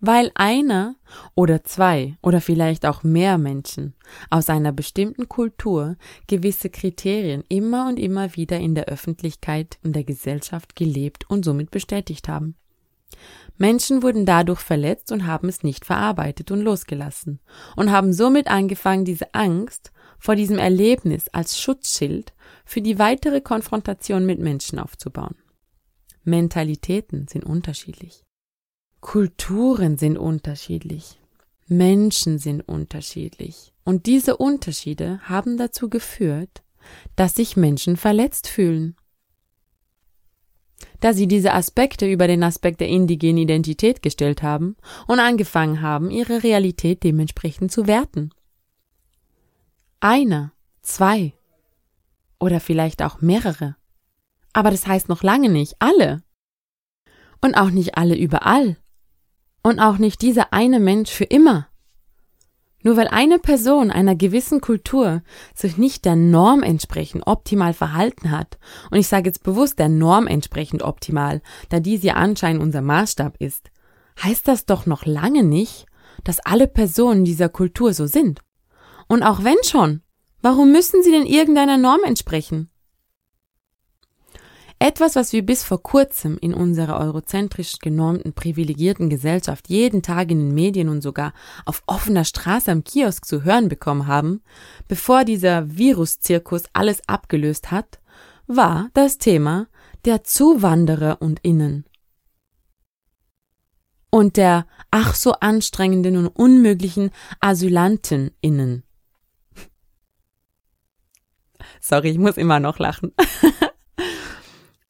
weil 0.00 0.30
einer 0.34 0.96
oder 1.34 1.64
zwei 1.64 2.16
oder 2.22 2.40
vielleicht 2.40 2.86
auch 2.86 3.02
mehr 3.02 3.38
Menschen 3.38 3.94
aus 4.30 4.50
einer 4.50 4.72
bestimmten 4.72 5.28
Kultur 5.28 5.96
gewisse 6.26 6.70
Kriterien 6.70 7.44
immer 7.48 7.88
und 7.88 7.98
immer 7.98 8.36
wieder 8.36 8.58
in 8.58 8.74
der 8.74 8.86
Öffentlichkeit 8.86 9.78
und 9.82 9.96
der 9.96 10.04
Gesellschaft 10.04 10.76
gelebt 10.76 11.28
und 11.30 11.44
somit 11.44 11.70
bestätigt 11.70 12.28
haben. 12.28 12.56
Menschen 13.58 14.02
wurden 14.02 14.26
dadurch 14.26 14.60
verletzt 14.60 15.12
und 15.12 15.26
haben 15.26 15.48
es 15.48 15.62
nicht 15.62 15.84
verarbeitet 15.84 16.50
und 16.50 16.60
losgelassen 16.60 17.40
und 17.74 17.90
haben 17.90 18.12
somit 18.12 18.48
angefangen, 18.48 19.04
diese 19.04 19.34
Angst 19.34 19.92
vor 20.18 20.36
diesem 20.36 20.58
Erlebnis 20.58 21.28
als 21.28 21.58
Schutzschild 21.58 22.34
für 22.64 22.82
die 22.82 22.98
weitere 22.98 23.40
Konfrontation 23.40 24.26
mit 24.26 24.38
Menschen 24.38 24.78
aufzubauen. 24.78 25.36
Mentalitäten 26.24 27.28
sind 27.28 27.44
unterschiedlich. 27.44 28.24
Kulturen 29.00 29.96
sind 29.96 30.18
unterschiedlich. 30.18 31.20
Menschen 31.68 32.38
sind 32.38 32.62
unterschiedlich. 32.62 33.72
Und 33.84 34.06
diese 34.06 34.36
Unterschiede 34.36 35.20
haben 35.22 35.56
dazu 35.56 35.88
geführt, 35.88 36.62
dass 37.14 37.34
sich 37.34 37.56
Menschen 37.56 37.96
verletzt 37.96 38.48
fühlen 38.48 38.96
da 41.00 41.12
sie 41.12 41.26
diese 41.26 41.52
Aspekte 41.52 42.10
über 42.10 42.26
den 42.26 42.42
Aspekt 42.42 42.80
der 42.80 42.88
indigenen 42.88 43.38
Identität 43.38 44.02
gestellt 44.02 44.42
haben 44.42 44.76
und 45.06 45.20
angefangen 45.20 45.80
haben, 45.80 46.10
ihre 46.10 46.42
Realität 46.42 47.02
dementsprechend 47.02 47.72
zu 47.72 47.86
werten. 47.86 48.30
Einer, 50.00 50.52
zwei 50.82 51.32
oder 52.38 52.60
vielleicht 52.60 53.02
auch 53.02 53.20
mehrere. 53.20 53.76
Aber 54.52 54.70
das 54.70 54.86
heißt 54.86 55.08
noch 55.08 55.22
lange 55.22 55.48
nicht 55.48 55.76
alle. 55.78 56.22
Und 57.42 57.54
auch 57.54 57.70
nicht 57.70 57.96
alle 57.96 58.16
überall. 58.16 58.76
Und 59.62 59.80
auch 59.80 59.98
nicht 59.98 60.22
dieser 60.22 60.52
eine 60.52 60.80
Mensch 60.80 61.10
für 61.10 61.24
immer. 61.24 61.68
Nur 62.86 62.96
weil 62.96 63.08
eine 63.08 63.40
Person 63.40 63.90
einer 63.90 64.14
gewissen 64.14 64.60
Kultur 64.60 65.24
sich 65.56 65.76
nicht 65.76 66.04
der 66.04 66.14
Norm 66.14 66.62
entsprechend 66.62 67.26
optimal 67.26 67.74
verhalten 67.74 68.30
hat, 68.30 68.58
und 68.92 68.98
ich 68.98 69.08
sage 69.08 69.28
jetzt 69.28 69.42
bewusst 69.42 69.80
der 69.80 69.88
Norm 69.88 70.28
entsprechend 70.28 70.84
optimal, 70.84 71.42
da 71.68 71.80
dies 71.80 72.04
ja 72.04 72.14
anscheinend 72.14 72.62
unser 72.62 72.82
Maßstab 72.82 73.38
ist, 73.40 73.72
heißt 74.22 74.46
das 74.46 74.66
doch 74.66 74.86
noch 74.86 75.04
lange 75.04 75.42
nicht, 75.42 75.86
dass 76.22 76.38
alle 76.38 76.68
Personen 76.68 77.24
dieser 77.24 77.48
Kultur 77.48 77.92
so 77.92 78.06
sind. 78.06 78.40
Und 79.08 79.24
auch 79.24 79.42
wenn 79.42 79.56
schon, 79.64 80.02
warum 80.40 80.70
müssen 80.70 81.02
sie 81.02 81.10
denn 81.10 81.26
irgendeiner 81.26 81.78
Norm 81.78 82.04
entsprechen? 82.04 82.70
Etwas, 84.78 85.16
was 85.16 85.32
wir 85.32 85.44
bis 85.44 85.62
vor 85.64 85.82
kurzem 85.82 86.36
in 86.38 86.52
unserer 86.52 87.00
eurozentrisch 87.00 87.78
genormten, 87.78 88.34
privilegierten 88.34 89.08
Gesellschaft 89.08 89.68
jeden 89.68 90.02
Tag 90.02 90.30
in 90.30 90.38
den 90.38 90.54
Medien 90.54 90.90
und 90.90 91.00
sogar 91.00 91.32
auf 91.64 91.82
offener 91.86 92.26
Straße 92.26 92.70
am 92.70 92.84
Kiosk 92.84 93.24
zu 93.24 93.42
hören 93.42 93.68
bekommen 93.68 94.06
haben, 94.06 94.42
bevor 94.86 95.24
dieser 95.24 95.78
Viruszirkus 95.78 96.64
alles 96.74 97.00
abgelöst 97.08 97.70
hat, 97.70 98.00
war 98.46 98.90
das 98.92 99.16
Thema 99.16 99.66
der 100.04 100.24
Zuwanderer 100.24 101.22
und 101.22 101.40
Innen. 101.42 101.86
Und 104.10 104.36
der 104.36 104.66
ach 104.90 105.14
so 105.14 105.32
anstrengenden 105.32 106.18
und 106.18 106.28
unmöglichen 106.28 107.10
Asylanten 107.40 108.30
innen. 108.40 108.84
Sorry, 111.80 112.10
ich 112.10 112.18
muss 112.18 112.36
immer 112.36 112.60
noch 112.60 112.78
lachen. 112.78 113.12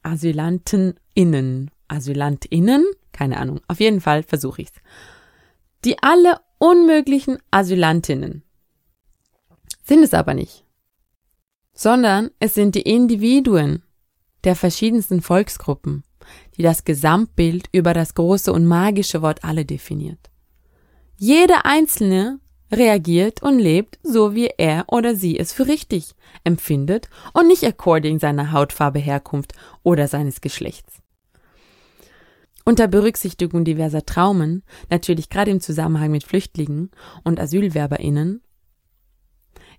AsylantInnen. 0.07 1.71
AsylantInnen? 1.87 2.85
Keine 3.11 3.37
Ahnung. 3.37 3.61
Auf 3.67 3.79
jeden 3.79 4.01
Fall 4.01 4.23
versuche 4.23 4.61
ich's. 4.61 4.73
Die 5.83 6.01
alle 6.01 6.39
unmöglichen 6.57 7.37
Asylantinnen. 7.51 8.43
Sind 9.83 10.03
es 10.03 10.13
aber 10.13 10.33
nicht. 10.33 10.65
Sondern 11.73 12.31
es 12.39 12.53
sind 12.53 12.75
die 12.75 12.81
Individuen 12.81 13.83
der 14.43 14.55
verschiedensten 14.55 15.21
Volksgruppen, 15.21 16.03
die 16.57 16.63
das 16.63 16.83
Gesamtbild 16.83 17.67
über 17.71 17.93
das 17.93 18.15
große 18.15 18.51
und 18.51 18.65
magische 18.65 19.21
Wort 19.21 19.43
alle 19.43 19.65
definiert. 19.65 20.31
Jeder 21.17 21.65
Einzelne 21.65 22.39
reagiert 22.71 23.41
und 23.41 23.59
lebt 23.59 23.99
so, 24.03 24.35
wie 24.35 24.49
er 24.57 24.85
oder 24.87 25.15
sie 25.15 25.39
es 25.39 25.53
für 25.53 25.67
richtig 25.67 26.15
empfindet 26.43 27.09
und 27.33 27.47
nicht 27.47 27.63
according 27.63 28.19
seiner 28.19 28.51
Hautfarbe, 28.51 28.99
Herkunft 28.99 29.53
oder 29.83 30.07
seines 30.07 30.41
Geschlechts. 30.41 31.01
Unter 32.65 32.87
Berücksichtigung 32.87 33.63
diverser 33.63 34.05
Traumen, 34.05 34.63
natürlich 34.89 35.29
gerade 35.29 35.51
im 35.51 35.61
Zusammenhang 35.61 36.11
mit 36.11 36.25
Flüchtlingen 36.25 36.91
und 37.23 37.39
Asylwerberinnen, 37.39 38.41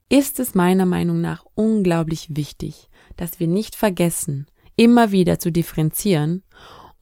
ist 0.08 0.40
es 0.40 0.54
meiner 0.54 0.86
Meinung 0.86 1.20
nach 1.20 1.44
unglaublich 1.54 2.34
wichtig, 2.34 2.88
dass 3.16 3.40
wir 3.40 3.46
nicht 3.46 3.76
vergessen, 3.76 4.46
immer 4.76 5.12
wieder 5.12 5.38
zu 5.38 5.52
differenzieren 5.52 6.44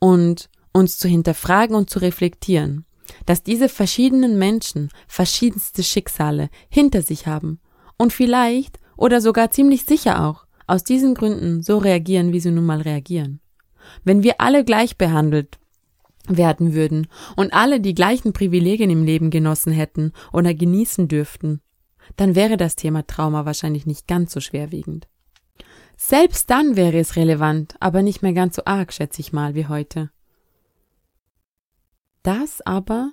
und 0.00 0.50
uns 0.72 0.98
zu 0.98 1.06
hinterfragen 1.06 1.76
und 1.76 1.88
zu 1.88 2.00
reflektieren, 2.00 2.84
dass 3.24 3.42
diese 3.42 3.68
verschiedenen 3.68 4.38
Menschen 4.38 4.90
verschiedenste 5.06 5.82
Schicksale 5.82 6.50
hinter 6.68 7.02
sich 7.02 7.26
haben 7.26 7.60
und 7.96 8.12
vielleicht 8.12 8.78
oder 8.96 9.20
sogar 9.20 9.50
ziemlich 9.50 9.84
sicher 9.84 10.26
auch 10.26 10.46
aus 10.66 10.84
diesen 10.84 11.14
Gründen 11.14 11.62
so 11.62 11.78
reagieren, 11.78 12.32
wie 12.32 12.40
sie 12.40 12.50
nun 12.50 12.66
mal 12.66 12.80
reagieren. 12.80 13.40
Wenn 14.04 14.22
wir 14.22 14.40
alle 14.40 14.64
gleich 14.64 14.96
behandelt 14.96 15.58
werden 16.28 16.74
würden 16.74 17.06
und 17.36 17.52
alle 17.52 17.80
die 17.80 17.94
gleichen 17.94 18.32
Privilegien 18.32 18.90
im 18.90 19.04
Leben 19.04 19.30
genossen 19.30 19.72
hätten 19.72 20.12
oder 20.32 20.54
genießen 20.54 21.06
dürften, 21.06 21.60
dann 22.16 22.34
wäre 22.34 22.56
das 22.56 22.76
Thema 22.76 23.06
Trauma 23.06 23.44
wahrscheinlich 23.44 23.86
nicht 23.86 24.06
ganz 24.08 24.32
so 24.32 24.40
schwerwiegend. 24.40 25.08
Selbst 25.96 26.50
dann 26.50 26.76
wäre 26.76 26.98
es 26.98 27.16
relevant, 27.16 27.74
aber 27.80 28.02
nicht 28.02 28.22
mehr 28.22 28.32
ganz 28.32 28.56
so 28.56 28.62
arg, 28.64 28.92
schätze 28.92 29.20
ich 29.20 29.32
mal, 29.32 29.54
wie 29.54 29.66
heute. 29.66 30.10
Das 32.26 32.60
aber 32.60 33.12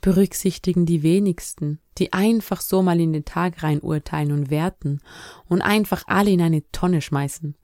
berücksichtigen 0.00 0.86
die 0.86 1.02
wenigsten, 1.02 1.80
die 1.98 2.12
einfach 2.12 2.60
so 2.60 2.82
mal 2.82 3.00
in 3.00 3.12
den 3.12 3.24
Tag 3.24 3.64
rein 3.64 3.80
urteilen 3.80 4.30
und 4.30 4.48
werten 4.48 5.00
und 5.48 5.60
einfach 5.60 6.04
alle 6.06 6.30
in 6.30 6.40
eine 6.40 6.62
Tonne 6.70 7.02
schmeißen. 7.02 7.56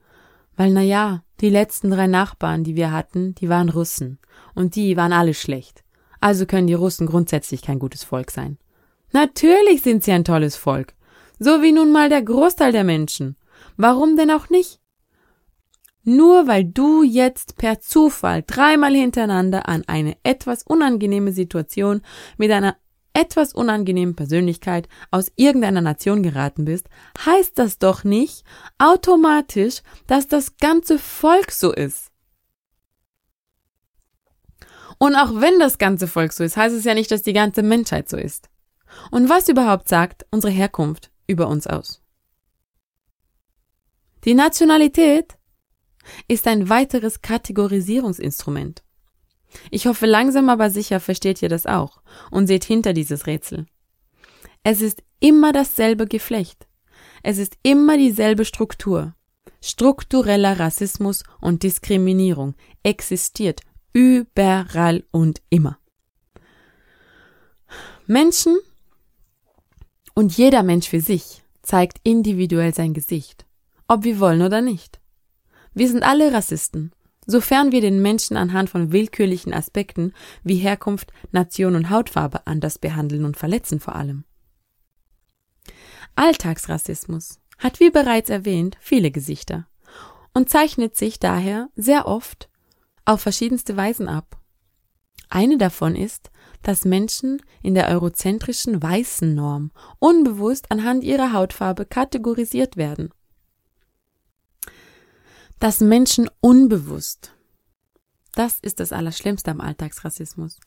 Weil 0.57 0.73
na 0.73 0.81
ja, 0.81 1.23
die 1.39 1.47
letzten 1.47 1.91
drei 1.91 2.07
Nachbarn, 2.07 2.65
die 2.65 2.75
wir 2.75 2.91
hatten, 2.91 3.35
die 3.35 3.47
waren 3.47 3.69
Russen 3.69 4.19
und 4.53 4.75
die 4.75 4.97
waren 4.97 5.13
alle 5.13 5.33
schlecht. 5.33 5.85
Also 6.19 6.45
können 6.45 6.67
die 6.67 6.73
Russen 6.73 7.07
grundsätzlich 7.07 7.61
kein 7.61 7.79
gutes 7.79 8.03
Volk 8.03 8.29
sein. 8.29 8.57
Natürlich 9.13 9.81
sind 9.81 10.03
sie 10.03 10.11
ein 10.11 10.25
tolles 10.25 10.57
Volk, 10.57 10.93
so 11.39 11.61
wie 11.61 11.71
nun 11.71 11.93
mal 11.93 12.09
der 12.09 12.21
Großteil 12.21 12.73
der 12.73 12.83
Menschen. 12.83 13.37
Warum 13.77 14.17
denn 14.17 14.29
auch 14.29 14.49
nicht? 14.49 14.81
Nur 16.05 16.47
weil 16.47 16.63
du 16.63 17.01
jetzt 17.01 17.57
per 17.57 17.79
Zufall 17.79 18.43
dreimal 18.45 18.93
hintereinander 18.93 19.67
an 19.67 19.83
eine 19.87 20.15
etwas 20.23 20.61
unangenehme 20.61 21.31
Situation 21.31 22.01
mit 22.37 22.51
einer 22.51 22.77
etwas 23.13 23.53
unangenehmen 23.53 24.15
Persönlichkeit 24.15 24.87
aus 25.09 25.31
irgendeiner 25.35 25.81
Nation 25.81 26.21
geraten 26.21 26.65
bist, 26.65 26.89
heißt 27.25 27.57
das 27.57 27.79
doch 27.79 28.03
nicht 28.03 28.43
automatisch, 28.77 29.81
dass 30.05 30.27
das 30.27 30.57
ganze 30.57 30.99
Volk 30.99 31.51
so 31.51 31.73
ist. 31.73 32.11
Und 34.99 35.15
auch 35.15 35.41
wenn 35.41 35.59
das 35.59 35.77
ganze 35.79 36.07
Volk 36.07 36.33
so 36.33 36.43
ist, 36.43 36.55
heißt 36.55 36.75
es 36.75 36.83
ja 36.83 36.93
nicht, 36.93 37.09
dass 37.09 37.23
die 37.23 37.33
ganze 37.33 37.63
Menschheit 37.63 38.09
so 38.09 38.17
ist. 38.17 38.49
Und 39.11 39.27
was 39.27 39.49
überhaupt 39.49 39.89
sagt 39.89 40.25
unsere 40.29 40.53
Herkunft 40.53 41.11
über 41.25 41.47
uns 41.47 41.67
aus? 41.67 42.01
Die 44.23 44.33
Nationalität 44.33 45.37
ist 46.27 46.47
ein 46.47 46.69
weiteres 46.69 47.21
Kategorisierungsinstrument. 47.21 48.83
Ich 49.71 49.87
hoffe, 49.87 50.05
langsam 50.05 50.49
aber 50.49 50.69
sicher 50.69 50.99
versteht 50.99 51.41
ihr 51.41 51.49
das 51.49 51.65
auch 51.65 52.01
und 52.31 52.47
seht 52.47 52.63
hinter 52.63 52.93
dieses 52.93 53.27
Rätsel. 53.27 53.65
Es 54.63 54.81
ist 54.81 55.03
immer 55.19 55.53
dasselbe 55.53 56.07
Geflecht. 56.07 56.67
Es 57.23 57.37
ist 57.37 57.57
immer 57.63 57.97
dieselbe 57.97 58.45
Struktur. 58.45 59.15
Struktureller 59.61 60.59
Rassismus 60.59 61.23
und 61.41 61.63
Diskriminierung 61.63 62.55
existiert 62.83 63.61
überall 63.93 65.03
und 65.11 65.41
immer. 65.49 65.79
Menschen 68.05 68.57
und 70.13 70.37
jeder 70.37 70.61
Mensch 70.61 70.89
für 70.89 71.01
sich 71.01 71.43
zeigt 71.63 71.99
individuell 72.03 72.73
sein 72.73 72.93
Gesicht, 72.93 73.45
ob 73.87 74.03
wir 74.03 74.19
wollen 74.19 74.43
oder 74.43 74.61
nicht. 74.61 74.99
Wir 75.75 75.87
sind 75.87 76.03
alle 76.03 76.33
Rassisten 76.33 76.91
sofern 77.25 77.71
wir 77.71 77.81
den 77.81 78.01
Menschen 78.01 78.37
anhand 78.37 78.69
von 78.69 78.91
willkürlichen 78.91 79.53
Aspekten 79.53 80.13
wie 80.43 80.57
Herkunft, 80.57 81.11
Nation 81.31 81.75
und 81.75 81.89
Hautfarbe 81.89 82.45
anders 82.45 82.79
behandeln 82.79 83.25
und 83.25 83.37
verletzen 83.37 83.79
vor 83.79 83.95
allem. 83.95 84.25
Alltagsrassismus 86.15 87.39
hat 87.57 87.79
wie 87.79 87.89
bereits 87.89 88.29
erwähnt 88.29 88.77
viele 88.79 89.11
Gesichter 89.11 89.67
und 90.33 90.49
zeichnet 90.49 90.95
sich 90.95 91.19
daher 91.19 91.69
sehr 91.75 92.07
oft 92.07 92.49
auf 93.05 93.21
verschiedenste 93.21 93.75
Weisen 93.75 94.07
ab. 94.07 94.37
Eine 95.29 95.57
davon 95.57 95.95
ist, 95.95 96.31
dass 96.61 96.85
Menschen 96.85 97.41
in 97.61 97.73
der 97.73 97.89
eurozentrischen 97.89 98.81
weißen 98.81 99.33
Norm 99.33 99.71
unbewusst 99.99 100.71
anhand 100.71 101.03
ihrer 101.03 101.33
Hautfarbe 101.33 101.85
kategorisiert 101.85 102.77
werden 102.77 103.09
dass 105.65 105.79
Menschen 105.79 106.29
unbewusst, 106.41 107.33
das 108.33 108.59
ist 108.59 108.79
das 108.79 108.91
Allerschlimmste 108.93 109.49
am 109.49 109.61
Alltagsrassismus, 109.61 110.59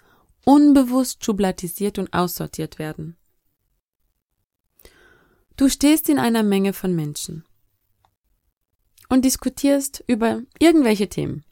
unbewusst 0.45 1.25
schublatisiert 1.25 2.01
und 2.01 2.13
aussortiert 2.13 2.81
werden. 2.81 3.17
Du 5.57 5.69
stehst 5.69 6.09
in 6.09 6.19
einer 6.19 6.43
Menge 6.43 6.73
von 6.73 6.97
Menschen 6.97 7.45
und 9.09 9.25
diskutierst 9.25 10.03
über 10.09 10.43
irgendwelche 10.59 11.09
Themen. 11.09 11.45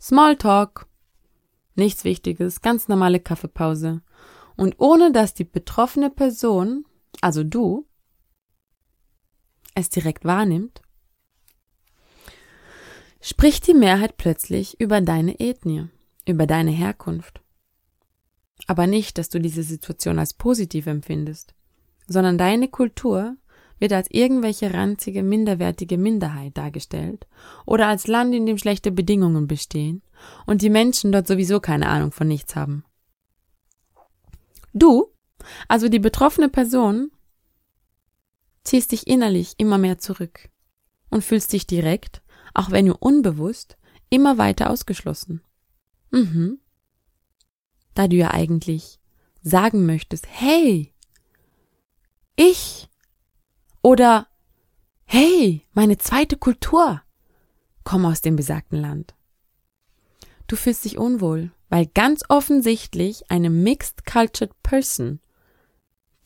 Smalltalk, 0.00 0.86
nichts 1.74 2.04
Wichtiges, 2.04 2.60
ganz 2.60 2.86
normale 2.86 3.18
Kaffeepause. 3.18 4.00
Und 4.54 4.76
ohne 4.78 5.10
dass 5.10 5.34
die 5.34 5.42
betroffene 5.42 6.10
Person, 6.10 6.86
also 7.20 7.42
du, 7.42 7.84
es 9.74 9.90
direkt 9.90 10.24
wahrnimmt, 10.24 10.82
spricht 13.26 13.66
die 13.66 13.74
Mehrheit 13.74 14.18
plötzlich 14.18 14.80
über 14.80 15.00
deine 15.00 15.40
Ethnie, 15.40 15.88
über 16.28 16.46
deine 16.46 16.70
Herkunft. 16.70 17.40
Aber 18.68 18.86
nicht, 18.86 19.18
dass 19.18 19.28
du 19.28 19.40
diese 19.40 19.64
Situation 19.64 20.20
als 20.20 20.32
positiv 20.32 20.86
empfindest, 20.86 21.52
sondern 22.06 22.38
deine 22.38 22.68
Kultur 22.68 23.36
wird 23.80 23.92
als 23.92 24.08
irgendwelche 24.12 24.72
ranzige, 24.72 25.24
minderwertige 25.24 25.98
Minderheit 25.98 26.56
dargestellt 26.56 27.26
oder 27.64 27.88
als 27.88 28.06
Land, 28.06 28.32
in 28.32 28.46
dem 28.46 28.58
schlechte 28.58 28.92
Bedingungen 28.92 29.48
bestehen 29.48 30.02
und 30.46 30.62
die 30.62 30.70
Menschen 30.70 31.10
dort 31.10 31.26
sowieso 31.26 31.58
keine 31.58 31.88
Ahnung 31.88 32.12
von 32.12 32.28
nichts 32.28 32.54
haben. 32.54 32.84
Du, 34.72 35.12
also 35.66 35.88
die 35.88 35.98
betroffene 35.98 36.48
Person, 36.48 37.10
ziehst 38.62 38.92
dich 38.92 39.08
innerlich 39.08 39.54
immer 39.58 39.78
mehr 39.78 39.98
zurück 39.98 40.48
und 41.10 41.24
fühlst 41.24 41.52
dich 41.52 41.66
direkt 41.66 42.22
auch 42.56 42.70
wenn 42.70 42.86
nur 42.86 43.02
unbewusst, 43.02 43.76
immer 44.08 44.38
weiter 44.38 44.70
ausgeschlossen. 44.70 45.42
Mhm. 46.10 46.58
Da 47.94 48.08
du 48.08 48.16
ja 48.16 48.30
eigentlich 48.30 48.98
sagen 49.42 49.86
möchtest, 49.86 50.26
hey, 50.28 50.92
ich 52.36 52.88
oder 53.82 54.26
hey, 55.04 55.62
meine 55.72 55.98
zweite 55.98 56.36
Kultur, 56.36 57.02
komm 57.84 58.04
aus 58.04 58.20
dem 58.20 58.36
besagten 58.36 58.80
Land. 58.80 59.14
Du 60.46 60.56
fühlst 60.56 60.84
dich 60.84 60.98
unwohl, 60.98 61.52
weil 61.68 61.86
ganz 61.86 62.24
offensichtlich 62.28 63.30
eine 63.30 63.50
Mixed 63.50 64.06
Cultured 64.06 64.62
Person 64.62 65.20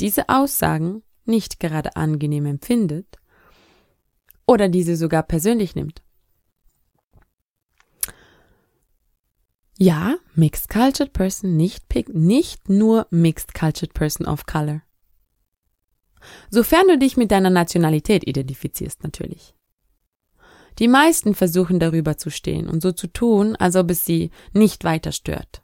diese 0.01 0.29
Aussagen 0.29 1.03
nicht 1.25 1.61
gerade 1.61 1.97
angenehm 1.97 2.47
empfindet 2.47 3.19
oder 4.47 4.69
diese 4.69 4.97
sogar 4.97 5.23
persönlich 5.23 5.75
nimmt. 5.75 6.03
Ja, 9.83 10.19
Mixed 10.35 10.69
Cultured 10.69 11.15
Person, 11.15 11.57
nicht, 11.57 11.87
nicht 12.13 12.69
nur 12.69 13.07
Mixed 13.09 13.55
Cultured 13.55 13.95
Person 13.95 14.27
of 14.27 14.45
Color. 14.45 14.83
Sofern 16.51 16.87
du 16.87 16.99
dich 16.99 17.17
mit 17.17 17.31
deiner 17.31 17.49
Nationalität 17.49 18.29
identifizierst, 18.29 19.03
natürlich. 19.03 19.55
Die 20.79 20.87
meisten 20.87 21.35
versuchen 21.35 21.81
darüber 21.81 22.19
zu 22.19 22.29
stehen 22.29 22.69
und 22.69 22.83
so 22.83 22.93
zu 22.93 23.07
tun, 23.07 23.57
als 23.57 23.75
ob 23.75 23.91
es 23.91 24.05
sie 24.05 24.31
nicht 24.53 24.85
weiter 24.85 25.13
stört. 25.13 25.63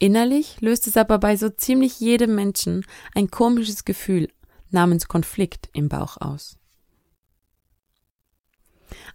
Innerlich 0.00 0.60
löst 0.60 0.88
es 0.88 0.96
aber 0.96 1.18
bei 1.18 1.36
so 1.36 1.50
ziemlich 1.50 2.00
jedem 2.00 2.34
Menschen 2.34 2.84
ein 3.14 3.30
komisches 3.30 3.84
Gefühl 3.84 4.28
namens 4.70 5.06
Konflikt 5.06 5.70
im 5.72 5.88
Bauch 5.88 6.16
aus. 6.16 6.57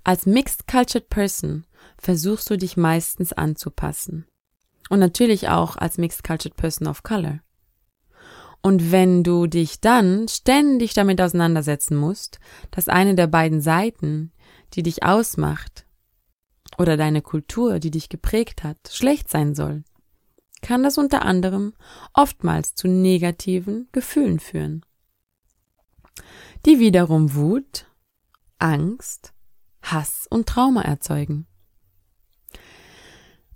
Als 0.03 0.25
Mixed 0.25 0.67
Cultured 0.67 1.09
Person 1.09 1.65
versuchst 1.97 2.49
du 2.49 2.57
dich 2.57 2.77
meistens 2.77 3.33
anzupassen. 3.33 4.27
Und 4.89 4.99
natürlich 4.99 5.49
auch 5.49 5.77
als 5.77 5.97
Mixed 5.97 6.23
Cultured 6.23 6.55
Person 6.55 6.87
of 6.87 7.03
Color. 7.03 7.39
Und 8.61 8.91
wenn 8.91 9.23
du 9.23 9.47
dich 9.47 9.81
dann 9.81 10.27
ständig 10.27 10.93
damit 10.93 11.19
auseinandersetzen 11.19 11.97
musst, 11.97 12.39
dass 12.71 12.87
eine 12.87 13.15
der 13.15 13.27
beiden 13.27 13.61
Seiten, 13.61 14.31
die 14.73 14.83
dich 14.83 15.03
ausmacht, 15.03 15.85
oder 16.77 16.97
deine 16.97 17.21
Kultur, 17.21 17.79
die 17.79 17.91
dich 17.91 18.09
geprägt 18.09 18.63
hat, 18.63 18.77
schlecht 18.91 19.29
sein 19.29 19.53
soll, 19.53 19.83
kann 20.61 20.83
das 20.83 20.97
unter 20.97 21.23
anderem 21.23 21.73
oftmals 22.13 22.73
zu 22.75 22.87
negativen 22.87 23.89
Gefühlen 23.91 24.39
führen, 24.39 24.85
die 26.65 26.79
wiederum 26.79 27.35
Wut, 27.35 27.85
Angst, 28.59 29.33
Hass 29.83 30.27
und 30.29 30.47
Trauma 30.47 30.81
erzeugen. 30.81 31.45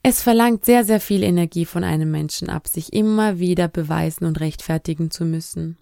Es 0.03 0.21
verlangt 0.21 0.63
sehr, 0.63 0.85
sehr 0.85 1.01
viel 1.01 1.23
Energie 1.23 1.65
von 1.65 1.83
einem 1.83 2.11
Menschen 2.11 2.49
ab, 2.49 2.67
sich 2.67 2.93
immer 2.93 3.39
wieder 3.39 3.67
beweisen 3.67 4.25
und 4.25 4.39
rechtfertigen 4.39 5.11
zu 5.11 5.25
müssen. 5.25 5.77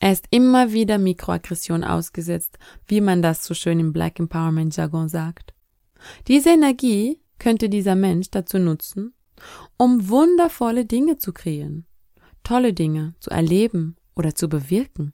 Er 0.00 0.12
ist 0.12 0.26
immer 0.30 0.72
wieder 0.72 0.98
Mikroaggression 0.98 1.84
ausgesetzt, 1.84 2.58
wie 2.86 3.00
man 3.00 3.22
das 3.22 3.44
so 3.44 3.54
schön 3.54 3.80
im 3.80 3.92
Black 3.92 4.18
Empowerment 4.18 4.76
Jargon 4.76 5.08
sagt. 5.08 5.54
Diese 6.28 6.50
Energie 6.50 7.20
könnte 7.38 7.68
dieser 7.68 7.94
Mensch 7.94 8.30
dazu 8.30 8.58
nutzen, 8.58 9.14
um 9.76 10.08
wundervolle 10.08 10.84
Dinge 10.84 11.18
zu 11.18 11.32
kreieren, 11.32 11.86
tolle 12.42 12.72
Dinge 12.72 13.14
zu 13.20 13.30
erleben 13.30 13.96
oder 14.14 14.34
zu 14.34 14.48
bewirken. 14.48 15.12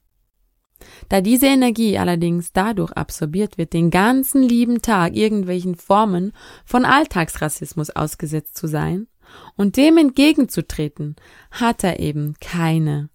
Da 1.09 1.21
diese 1.21 1.47
Energie 1.47 1.97
allerdings 1.97 2.53
dadurch 2.53 2.91
absorbiert 2.91 3.57
wird, 3.57 3.73
den 3.73 3.89
ganzen 3.89 4.43
lieben 4.43 4.81
Tag 4.81 5.15
irgendwelchen 5.15 5.75
Formen 5.75 6.33
von 6.65 6.85
Alltagsrassismus 6.85 7.89
ausgesetzt 7.89 8.57
zu 8.57 8.67
sein 8.67 9.07
und 9.55 9.77
dem 9.77 9.97
entgegenzutreten, 9.97 11.15
hat 11.51 11.83
er 11.83 11.99
eben 11.99 12.35
keine 12.39 13.09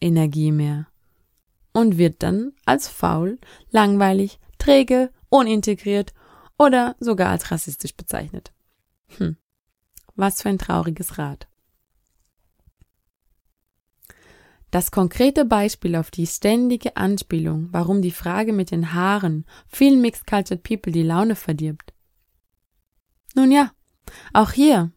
Energie 0.00 0.52
mehr 0.52 0.86
und 1.72 1.98
wird 1.98 2.22
dann 2.22 2.52
als 2.64 2.88
faul, 2.88 3.38
langweilig, 3.70 4.38
träge, 4.58 5.10
unintegriert 5.28 6.12
oder 6.58 6.94
sogar 7.00 7.30
als 7.30 7.50
rassistisch 7.50 7.96
bezeichnet. 7.96 8.52
Hm. 9.18 9.36
Was 10.14 10.42
für 10.42 10.48
ein 10.48 10.58
trauriges 10.58 11.18
Rad. 11.18 11.48
Das 14.74 14.90
konkrete 14.90 15.44
Beispiel 15.44 15.94
auf 15.94 16.10
die 16.10 16.26
ständige 16.26 16.96
Anspielung, 16.96 17.68
warum 17.70 18.02
die 18.02 18.10
Frage 18.10 18.52
mit 18.52 18.72
den 18.72 18.92
Haaren 18.92 19.46
vielen 19.68 20.00
Mixed 20.00 20.26
Cultured 20.26 20.64
People 20.64 20.90
die 20.90 21.04
Laune 21.04 21.36
verdirbt. 21.36 21.94
Nun 23.36 23.52
ja, 23.52 23.70
auch 24.32 24.50
hier 24.50 24.90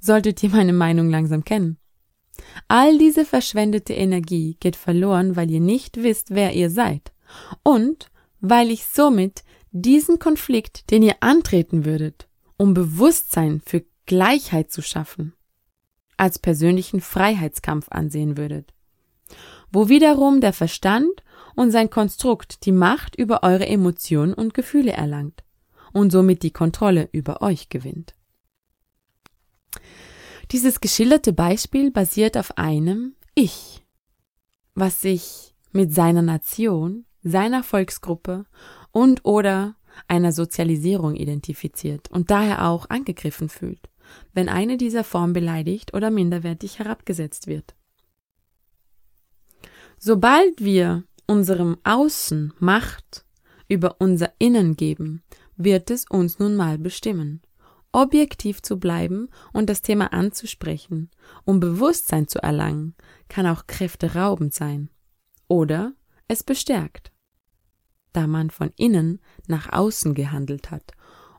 solltet 0.00 0.42
ihr 0.42 0.50
meine 0.50 0.72
Meinung 0.72 1.10
langsam 1.10 1.44
kennen. 1.44 1.78
All 2.66 2.98
diese 2.98 3.24
verschwendete 3.24 3.92
Energie 3.92 4.56
geht 4.58 4.74
verloren, 4.74 5.36
weil 5.36 5.48
ihr 5.48 5.60
nicht 5.60 6.02
wisst, 6.02 6.30
wer 6.34 6.52
ihr 6.54 6.68
seid. 6.68 7.12
Und 7.62 8.10
weil 8.40 8.72
ich 8.72 8.84
somit 8.84 9.44
diesen 9.70 10.18
Konflikt, 10.18 10.90
den 10.90 11.04
ihr 11.04 11.18
antreten 11.20 11.84
würdet, 11.84 12.26
um 12.56 12.74
Bewusstsein 12.74 13.62
für 13.64 13.84
Gleichheit 14.06 14.72
zu 14.72 14.82
schaffen, 14.82 15.34
als 16.16 16.40
persönlichen 16.40 17.00
Freiheitskampf 17.00 17.86
ansehen 17.90 18.36
würdet, 18.36 18.74
wo 19.72 19.88
wiederum 19.88 20.40
der 20.40 20.52
Verstand 20.52 21.22
und 21.54 21.70
sein 21.70 21.90
Konstrukt 21.90 22.64
die 22.64 22.72
Macht 22.72 23.16
über 23.16 23.42
eure 23.42 23.66
Emotionen 23.66 24.34
und 24.34 24.54
Gefühle 24.54 24.92
erlangt 24.92 25.44
und 25.92 26.10
somit 26.10 26.42
die 26.42 26.52
Kontrolle 26.52 27.08
über 27.12 27.42
euch 27.42 27.68
gewinnt. 27.68 28.14
Dieses 30.50 30.80
geschilderte 30.80 31.32
Beispiel 31.32 31.90
basiert 31.90 32.36
auf 32.36 32.58
einem 32.58 33.14
Ich, 33.34 33.84
was 34.74 35.00
sich 35.00 35.54
mit 35.72 35.94
seiner 35.94 36.22
Nation, 36.22 37.04
seiner 37.22 37.62
Volksgruppe 37.62 38.46
und 38.90 39.24
oder 39.24 39.76
einer 40.08 40.32
Sozialisierung 40.32 41.14
identifiziert 41.14 42.10
und 42.10 42.30
daher 42.30 42.66
auch 42.66 42.88
angegriffen 42.90 43.48
fühlt, 43.48 43.90
wenn 44.32 44.48
eine 44.48 44.76
dieser 44.76 45.04
Formen 45.04 45.32
beleidigt 45.32 45.94
oder 45.94 46.10
minderwertig 46.10 46.78
herabgesetzt 46.78 47.46
wird. 47.46 47.74
Sobald 50.00 50.64
wir 50.64 51.04
unserem 51.28 51.76
Außen 51.84 52.52
Macht 52.58 53.24
über 53.68 54.00
unser 54.00 54.32
Innen 54.38 54.74
geben, 54.74 55.22
wird 55.56 55.90
es 55.90 56.06
uns 56.10 56.40
nun 56.40 56.56
mal 56.56 56.78
bestimmen. 56.78 57.42
Objektiv 57.92 58.62
zu 58.62 58.80
bleiben 58.80 59.28
und 59.52 59.70
das 59.70 59.82
Thema 59.82 60.12
anzusprechen, 60.12 61.10
um 61.44 61.60
Bewusstsein 61.60 62.26
zu 62.26 62.42
erlangen, 62.42 62.96
kann 63.28 63.46
auch 63.46 63.68
kräfteraubend 63.68 64.54
sein. 64.54 64.90
Oder 65.46 65.92
es 66.26 66.42
bestärkt 66.42 67.12
da 68.12 68.26
man 68.26 68.50
von 68.50 68.72
innen 68.76 69.20
nach 69.46 69.72
außen 69.72 70.14
gehandelt 70.14 70.70
hat 70.70 70.92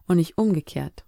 und 0.08 0.18
nicht 0.18 0.38
umgekehrt. 0.38 1.06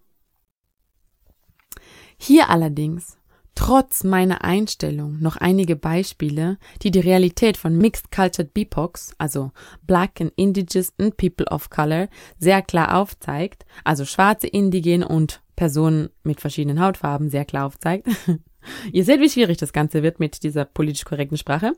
Hier 2.17 2.49
allerdings, 2.49 3.17
trotz 3.55 4.03
meiner 4.03 4.43
Einstellung, 4.43 5.19
noch 5.19 5.37
einige 5.37 5.75
Beispiele, 5.75 6.57
die 6.81 6.91
die 6.91 6.99
Realität 6.99 7.57
von 7.57 7.77
Mixed 7.77 8.11
Cultured 8.11 8.53
BIPOCs, 8.53 9.13
also 9.17 9.51
Black 9.83 10.19
and 10.19 10.31
Indigenous 10.35 10.93
and 10.99 11.17
People 11.17 11.45
of 11.47 11.69
Color, 11.69 12.09
sehr 12.39 12.61
klar 12.61 12.97
aufzeigt, 12.97 13.65
also 13.83 14.05
schwarze, 14.05 14.47
indigene 14.47 15.07
und 15.07 15.41
Personen 15.55 16.09
mit 16.23 16.41
verschiedenen 16.41 16.79
Hautfarben 16.79 17.29
sehr 17.29 17.45
klar 17.45 17.67
aufzeigt. 17.67 18.07
Ihr 18.91 19.03
seht, 19.03 19.19
wie 19.19 19.29
schwierig 19.29 19.57
das 19.57 19.73
Ganze 19.73 20.03
wird 20.03 20.19
mit 20.19 20.43
dieser 20.43 20.65
politisch 20.65 21.05
korrekten 21.05 21.37
Sprache. 21.37 21.73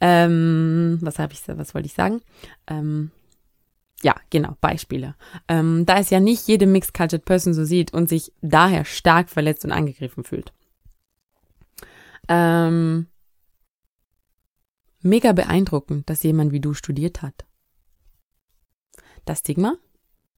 Ähm, 0.00 0.98
was 1.00 1.18
habe 1.18 1.32
ich, 1.32 1.40
was 1.46 1.74
wollte 1.74 1.86
ich 1.86 1.94
sagen? 1.94 2.20
Ähm, 2.68 3.10
ja, 4.02 4.14
genau, 4.30 4.56
Beispiele. 4.60 5.14
Ähm, 5.48 5.84
da 5.86 5.98
es 5.98 6.10
ja 6.10 6.20
nicht 6.20 6.46
jede 6.48 6.66
Mixed 6.66 6.94
Cultured 6.94 7.24
Person 7.24 7.54
so 7.54 7.64
sieht 7.64 7.92
und 7.92 8.08
sich 8.08 8.32
daher 8.40 8.84
stark 8.84 9.28
verletzt 9.28 9.64
und 9.64 9.72
angegriffen 9.72 10.24
fühlt. 10.24 10.52
Ähm, 12.32 13.08
mega 15.00 15.32
beeindruckend, 15.32 16.08
dass 16.08 16.22
jemand 16.22 16.52
wie 16.52 16.60
du 16.60 16.74
studiert 16.74 17.22
hat. 17.22 17.44
Das 19.24 19.40
Stigma, 19.40 19.76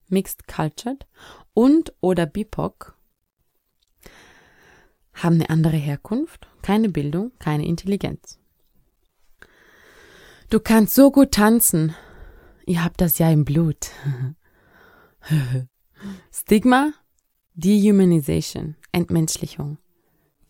Mixed 0.08 0.48
Cultured 0.48 1.06
und 1.52 1.92
oder 2.00 2.24
BIPOC 2.24 2.96
haben 5.12 5.34
eine 5.34 5.50
andere 5.50 5.76
Herkunft, 5.76 6.48
keine 6.62 6.88
Bildung, 6.88 7.32
keine 7.38 7.66
Intelligenz. 7.66 8.38
Du 10.48 10.60
kannst 10.60 10.94
so 10.94 11.10
gut 11.10 11.32
tanzen, 11.32 11.94
ihr 12.64 12.82
habt 12.82 13.02
das 13.02 13.18
ja 13.18 13.30
im 13.30 13.44
Blut. 13.44 13.90
Stigma, 16.32 16.92
Dehumanization, 17.52 18.76
Entmenschlichung. 18.92 19.76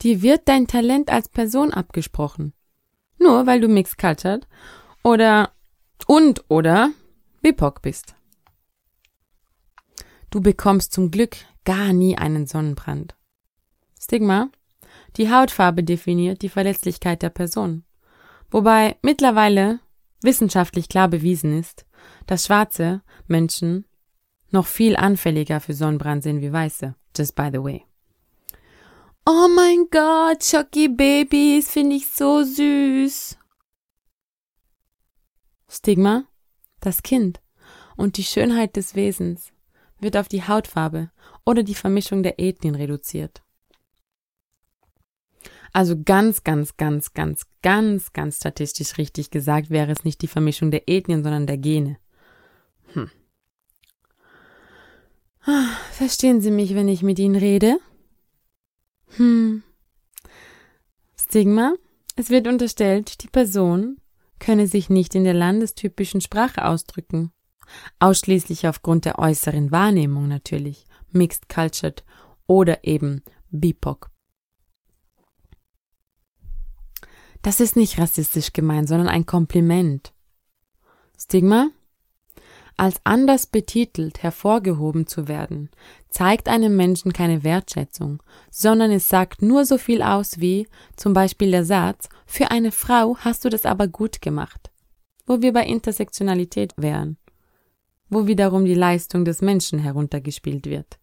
Dir 0.02 0.20
wird 0.22 0.48
dein 0.48 0.66
Talent 0.66 1.10
als 1.10 1.28
Person 1.28 1.72
abgesprochen. 1.72 2.54
Nur 3.18 3.46
weil 3.46 3.60
du 3.60 3.68
Mixed 3.68 3.98
Cultured 3.98 4.48
oder 5.04 5.52
und 6.06 6.44
oder 6.48 6.90
BIPOC 7.40 7.82
bist. 7.82 8.16
Du 10.30 10.40
bekommst 10.40 10.92
zum 10.92 11.10
Glück 11.10 11.36
gar 11.64 11.92
nie 11.92 12.18
einen 12.18 12.46
Sonnenbrand. 12.46 13.14
Stigma. 14.00 14.48
Die 15.16 15.30
Hautfarbe 15.30 15.84
definiert 15.84 16.42
die 16.42 16.48
Verletzlichkeit 16.48 17.22
der 17.22 17.30
Person. 17.30 17.84
Wobei 18.50 18.96
mittlerweile 19.02 19.78
wissenschaftlich 20.22 20.88
klar 20.88 21.08
bewiesen 21.08 21.58
ist, 21.58 21.86
dass 22.26 22.46
schwarze 22.46 23.02
Menschen 23.26 23.84
noch 24.50 24.66
viel 24.66 24.96
anfälliger 24.96 25.60
für 25.60 25.74
Sonnenbrand 25.74 26.22
sind 26.22 26.40
wie 26.40 26.52
weiße. 26.52 26.94
Just 27.16 27.36
by 27.36 27.50
the 27.52 27.62
way. 27.62 27.84
Oh 29.24 29.48
mein 29.54 29.87
Gott, 29.88 30.40
Chucky 30.40 30.88
Babys 30.88 31.70
finde 31.70 31.94
ich 31.96 32.08
so 32.08 32.42
süß. 32.42 33.38
Stigma, 35.68 36.24
das 36.80 37.02
Kind 37.04 37.40
und 37.96 38.16
die 38.16 38.24
Schönheit 38.24 38.74
des 38.74 38.96
Wesens 38.96 39.52
wird 40.00 40.16
auf 40.16 40.26
die 40.26 40.42
Hautfarbe 40.42 41.11
oder 41.46 41.62
die 41.62 41.76
Vermischung 41.76 42.24
der 42.24 42.40
Ethnien 42.40 42.74
reduziert. 42.74 43.42
Also 45.72 45.96
ganz, 46.02 46.42
ganz, 46.42 46.76
ganz, 46.76 47.14
ganz, 47.14 47.46
ganz, 47.62 48.12
ganz 48.12 48.37
statistisch 48.38 48.98
richtig 48.98 49.30
gesagt 49.30 49.70
wäre 49.70 49.92
es 49.92 50.04
nicht 50.04 50.20
die 50.20 50.28
Vermischung 50.28 50.72
der 50.72 50.88
Ethnien, 50.88 51.22
sondern 51.22 51.46
der 51.46 51.58
Gene. 51.58 51.96
Hm. 52.92 53.11
Verstehen 55.92 56.40
Sie 56.40 56.50
mich, 56.50 56.74
wenn 56.74 56.88
ich 56.88 57.02
mit 57.02 57.20
Ihnen 57.20 57.37
rede? 57.37 57.78
Hm. 59.16 59.62
Stigma. 61.16 61.75
Es 62.16 62.31
wird 62.31 62.46
unterstellt, 62.46 63.22
die 63.22 63.29
Person 63.29 63.96
könne 64.38 64.66
sich 64.66 64.90
nicht 64.90 65.14
in 65.14 65.25
der 65.25 65.35
landestypischen 65.35 66.20
Sprache 66.20 66.66
ausdrücken. 66.66 67.33
Ausschließlich 68.01 68.66
aufgrund 68.66 69.05
der 69.05 69.18
äußeren 69.18 69.70
Wahrnehmung 69.70 70.29
natürlich, 70.29 70.85
Mixed 71.11 71.48
Cultured 71.48 72.05
oder 72.46 72.85
eben 72.85 73.22
BIPOC. 73.51 74.11
Das 77.40 77.61
ist 77.61 77.77
nicht 77.77 77.98
rassistisch 77.98 78.53
gemeint, 78.53 78.88
sondern 78.88 79.09
ein 79.09 79.27
Kompliment. 79.27 80.12
Stigma? 81.18 81.70
Als 82.76 83.00
anders 83.04 83.46
betitelt 83.46 84.22
hervorgehoben 84.22 85.06
zu 85.06 85.28
werden, 85.28 85.70
zeigt 86.08 86.48
einem 86.48 86.76
Menschen 86.76 87.12
keine 87.12 87.44
Wertschätzung, 87.44 88.22
sondern 88.50 88.90
es 88.90 89.08
sagt 89.08 89.42
nur 89.42 89.64
so 89.64 89.78
viel 89.78 90.02
aus 90.02 90.40
wie 90.40 90.66
zum 90.96 91.12
Beispiel 91.12 91.50
der 91.50 91.64
Satz 91.64 92.08
Für 92.26 92.50
eine 92.50 92.72
Frau 92.72 93.16
hast 93.18 93.44
du 93.44 93.50
das 93.50 93.66
aber 93.66 93.88
gut 93.88 94.22
gemacht, 94.22 94.70
wo 95.26 95.42
wir 95.42 95.52
bei 95.52 95.64
Intersektionalität 95.66 96.72
wären, 96.76 97.18
wo 98.08 98.26
wiederum 98.26 98.64
die 98.64 98.74
Leistung 98.74 99.24
des 99.24 99.42
Menschen 99.42 99.78
heruntergespielt 99.78 100.66
wird. 100.66 100.98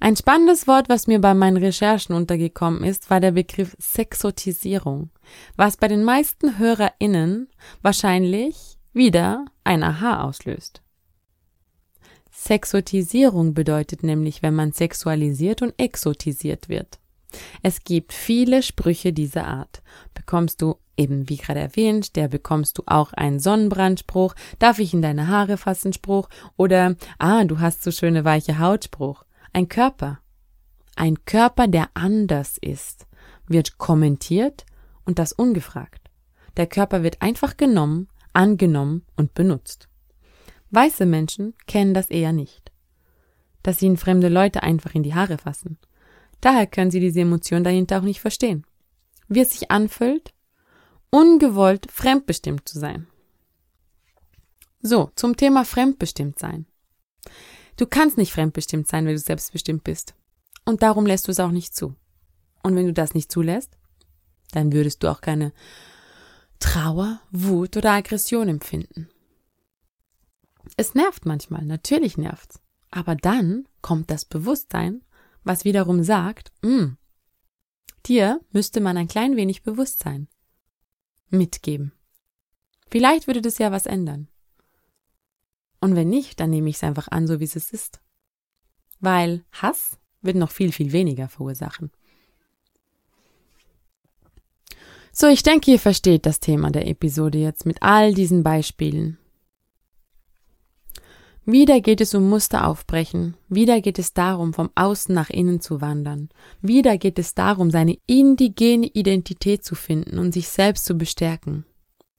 Ein 0.00 0.16
spannendes 0.16 0.66
Wort, 0.66 0.88
was 0.88 1.06
mir 1.06 1.20
bei 1.20 1.34
meinen 1.34 1.56
Recherchen 1.56 2.14
untergekommen 2.14 2.84
ist, 2.84 3.10
war 3.10 3.20
der 3.20 3.30
Begriff 3.32 3.76
Sexotisierung, 3.80 5.10
was 5.56 5.76
bei 5.76 5.88
den 5.88 6.04
meisten 6.04 6.58
HörerInnen 6.58 7.48
wahrscheinlich 7.80 8.76
wieder 8.94 9.44
ein 9.64 9.82
Aha 9.82 10.22
auslöst. 10.22 10.82
Sexotisierung 12.30 13.54
bedeutet 13.54 14.02
nämlich, 14.02 14.42
wenn 14.42 14.54
man 14.54 14.72
sexualisiert 14.72 15.62
und 15.62 15.74
exotisiert 15.78 16.68
wird. 16.68 16.98
Es 17.62 17.84
gibt 17.84 18.12
viele 18.12 18.62
Sprüche 18.62 19.12
dieser 19.12 19.46
Art. 19.46 19.82
Bekommst 20.14 20.62
du 20.62 20.76
eben 20.96 21.28
wie 21.28 21.36
gerade 21.36 21.60
erwähnt, 21.60 22.16
der 22.16 22.28
bekommst 22.28 22.78
du 22.78 22.82
auch 22.86 23.12
einen 23.12 23.40
Sonnenbrandspruch, 23.40 24.34
darf 24.58 24.78
ich 24.78 24.94
in 24.94 25.02
deine 25.02 25.28
Haare 25.28 25.56
fassen 25.56 25.92
Spruch 25.92 26.28
oder 26.56 26.96
ah, 27.18 27.44
du 27.44 27.60
hast 27.60 27.82
so 27.82 27.90
schöne 27.90 28.24
weiche 28.24 28.58
Haut 28.58 28.84
Spruch. 28.84 29.24
Ein 29.52 29.68
Körper, 29.68 30.20
ein 30.96 31.24
Körper, 31.24 31.66
der 31.66 31.88
anders 31.94 32.58
ist, 32.60 33.06
wird 33.46 33.78
kommentiert 33.78 34.64
und 35.04 35.18
das 35.18 35.32
ungefragt. 35.32 36.10
Der 36.56 36.66
Körper 36.66 37.02
wird 37.02 37.20
einfach 37.20 37.56
genommen, 37.56 38.08
angenommen 38.34 39.04
und 39.16 39.34
benutzt. 39.34 39.88
Weiße 40.70 41.06
Menschen 41.06 41.54
kennen 41.66 41.94
das 41.94 42.10
eher 42.10 42.32
nicht, 42.32 42.72
dass 43.62 43.80
ihnen 43.80 43.96
fremde 43.96 44.28
Leute 44.28 44.62
einfach 44.62 44.94
in 44.94 45.02
die 45.02 45.14
Haare 45.14 45.38
fassen. 45.38 45.78
Daher 46.40 46.66
können 46.66 46.90
sie 46.90 47.00
diese 47.00 47.20
Emotion 47.20 47.64
dahinter 47.64 47.98
auch 47.98 48.02
nicht 48.02 48.20
verstehen. 48.20 48.66
Wie 49.28 49.40
es 49.40 49.52
sich 49.52 49.70
anfühlt, 49.70 50.34
ungewollt 51.10 51.90
fremdbestimmt 51.90 52.68
zu 52.68 52.78
sein. 52.78 53.06
So, 54.82 55.10
zum 55.14 55.36
Thema 55.36 55.64
fremdbestimmt 55.64 56.38
sein. 56.38 56.66
Du 57.76 57.86
kannst 57.86 58.18
nicht 58.18 58.32
fremdbestimmt 58.32 58.86
sein, 58.86 59.06
wenn 59.06 59.14
du 59.14 59.18
selbstbestimmt 59.18 59.84
bist. 59.84 60.14
Und 60.64 60.82
darum 60.82 61.06
lässt 61.06 61.26
du 61.26 61.32
es 61.32 61.40
auch 61.40 61.50
nicht 61.50 61.74
zu. 61.74 61.94
Und 62.62 62.76
wenn 62.76 62.86
du 62.86 62.92
das 62.92 63.14
nicht 63.14 63.32
zulässt, 63.32 63.78
dann 64.52 64.72
würdest 64.72 65.02
du 65.02 65.08
auch 65.08 65.20
keine 65.20 65.52
Trauer, 66.64 67.20
Wut 67.30 67.76
oder 67.76 67.92
Aggression 67.92 68.48
empfinden. 68.48 69.10
Es 70.78 70.94
nervt 70.94 71.26
manchmal, 71.26 71.62
natürlich 71.62 72.16
nervt's. 72.16 72.58
Aber 72.90 73.16
dann 73.16 73.68
kommt 73.82 74.10
das 74.10 74.24
Bewusstsein, 74.24 75.04
was 75.44 75.66
wiederum 75.66 76.02
sagt, 76.02 76.52
hm, 76.62 76.96
dir 78.06 78.40
müsste 78.50 78.80
man 78.80 78.96
ein 78.96 79.08
klein 79.08 79.36
wenig 79.36 79.62
Bewusstsein 79.62 80.26
mitgeben. 81.28 81.92
Vielleicht 82.90 83.26
würde 83.26 83.42
das 83.42 83.58
ja 83.58 83.70
was 83.70 83.84
ändern. 83.84 84.28
Und 85.82 85.94
wenn 85.96 86.08
nicht, 86.08 86.40
dann 86.40 86.48
nehme 86.48 86.70
ich 86.70 86.76
es 86.76 86.82
einfach 86.82 87.08
an, 87.08 87.26
so 87.26 87.40
wie 87.40 87.44
es 87.44 87.56
ist. 87.56 88.00
Weil 89.00 89.44
Hass 89.52 89.98
wird 90.22 90.36
noch 90.36 90.50
viel, 90.50 90.72
viel 90.72 90.92
weniger 90.92 91.28
verursachen. 91.28 91.92
So, 95.16 95.28
ich 95.28 95.44
denke, 95.44 95.70
ihr 95.70 95.78
versteht 95.78 96.26
das 96.26 96.40
Thema 96.40 96.72
der 96.72 96.88
Episode 96.88 97.38
jetzt 97.38 97.66
mit 97.66 97.80
all 97.82 98.14
diesen 98.14 98.42
Beispielen. 98.42 99.16
Wieder 101.44 101.80
geht 101.80 102.00
es 102.00 102.14
um 102.14 102.28
Muster 102.28 102.66
aufbrechen, 102.66 103.36
wieder 103.48 103.80
geht 103.80 104.00
es 104.00 104.12
darum, 104.12 104.52
vom 104.52 104.70
Außen 104.74 105.14
nach 105.14 105.30
innen 105.30 105.60
zu 105.60 105.80
wandern, 105.80 106.30
wieder 106.62 106.98
geht 106.98 107.20
es 107.20 107.34
darum, 107.34 107.70
seine 107.70 107.96
indigene 108.06 108.86
Identität 108.88 109.64
zu 109.64 109.76
finden 109.76 110.18
und 110.18 110.32
sich 110.32 110.48
selbst 110.48 110.84
zu 110.84 110.94
bestärken. 110.96 111.64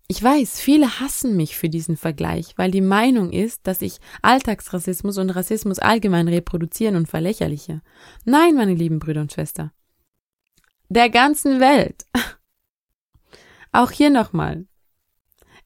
Ich 0.08 0.24
weiß, 0.24 0.62
viele 0.62 1.02
hassen 1.02 1.36
mich 1.36 1.58
für 1.58 1.68
diesen 1.68 1.98
Vergleich, 1.98 2.54
weil 2.56 2.72
die 2.72 2.80
Meinung 2.80 3.34
ist, 3.34 3.68
dass 3.68 3.82
ich 3.82 3.98
Alltagsrassismus 4.22 5.18
und 5.18 5.32
Rassismus 5.32 5.80
allgemein 5.80 6.30
reproduzieren 6.30 6.96
und 6.96 7.10
verlächerliche. 7.10 7.82
Nein, 8.24 8.56
meine 8.56 8.76
lieben 8.76 9.00
Brüder 9.00 9.22
und 9.22 9.34
Schwestern. 9.34 9.72
Der 10.88 11.10
ganzen 11.10 11.60
Welt. 11.60 12.06
Auch 13.76 13.92
hier 13.92 14.10
nochmal. 14.10 14.68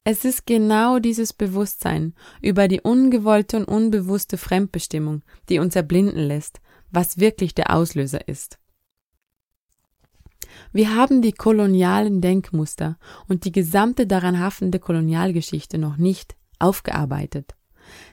Es 0.04 0.26
ist 0.26 0.48
genau 0.48 0.98
dieses 0.98 1.32
Bewusstsein 1.32 2.16
über 2.42 2.68
die 2.68 2.82
ungewollte 2.82 3.58
und 3.58 3.66
unbewusste 3.66 4.40
Fremdbestimmung, 4.40 5.22
die 5.48 5.60
uns 5.60 5.76
erblinden 5.76 6.18
lässt, 6.18 6.60
was 6.90 7.20
wirklich 7.20 7.54
der 7.54 7.72
Auslöser 7.72 8.28
ist. 8.28 8.58
Wir 10.74 10.96
haben 10.96 11.22
die 11.22 11.34
kolonialen 11.34 12.20
Denkmuster 12.20 12.98
und 13.28 13.46
die 13.46 13.52
gesamte 13.52 14.08
daran 14.08 14.40
haftende 14.40 14.80
Kolonialgeschichte 14.80 15.78
noch 15.78 15.98
nicht 15.98 16.36
aufgearbeitet. 16.58 17.54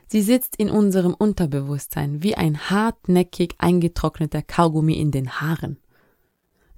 Sie 0.08 0.20
sitzt 0.20 0.56
in 0.56 0.68
unserem 0.68 1.14
Unterbewusstsein 1.14 2.22
wie 2.22 2.34
ein 2.34 2.68
hartnäckig 2.68 3.54
eingetrockneter 3.56 4.42
Kaugummi 4.42 4.92
in 5.00 5.10
den 5.10 5.40
Haaren. 5.40 5.78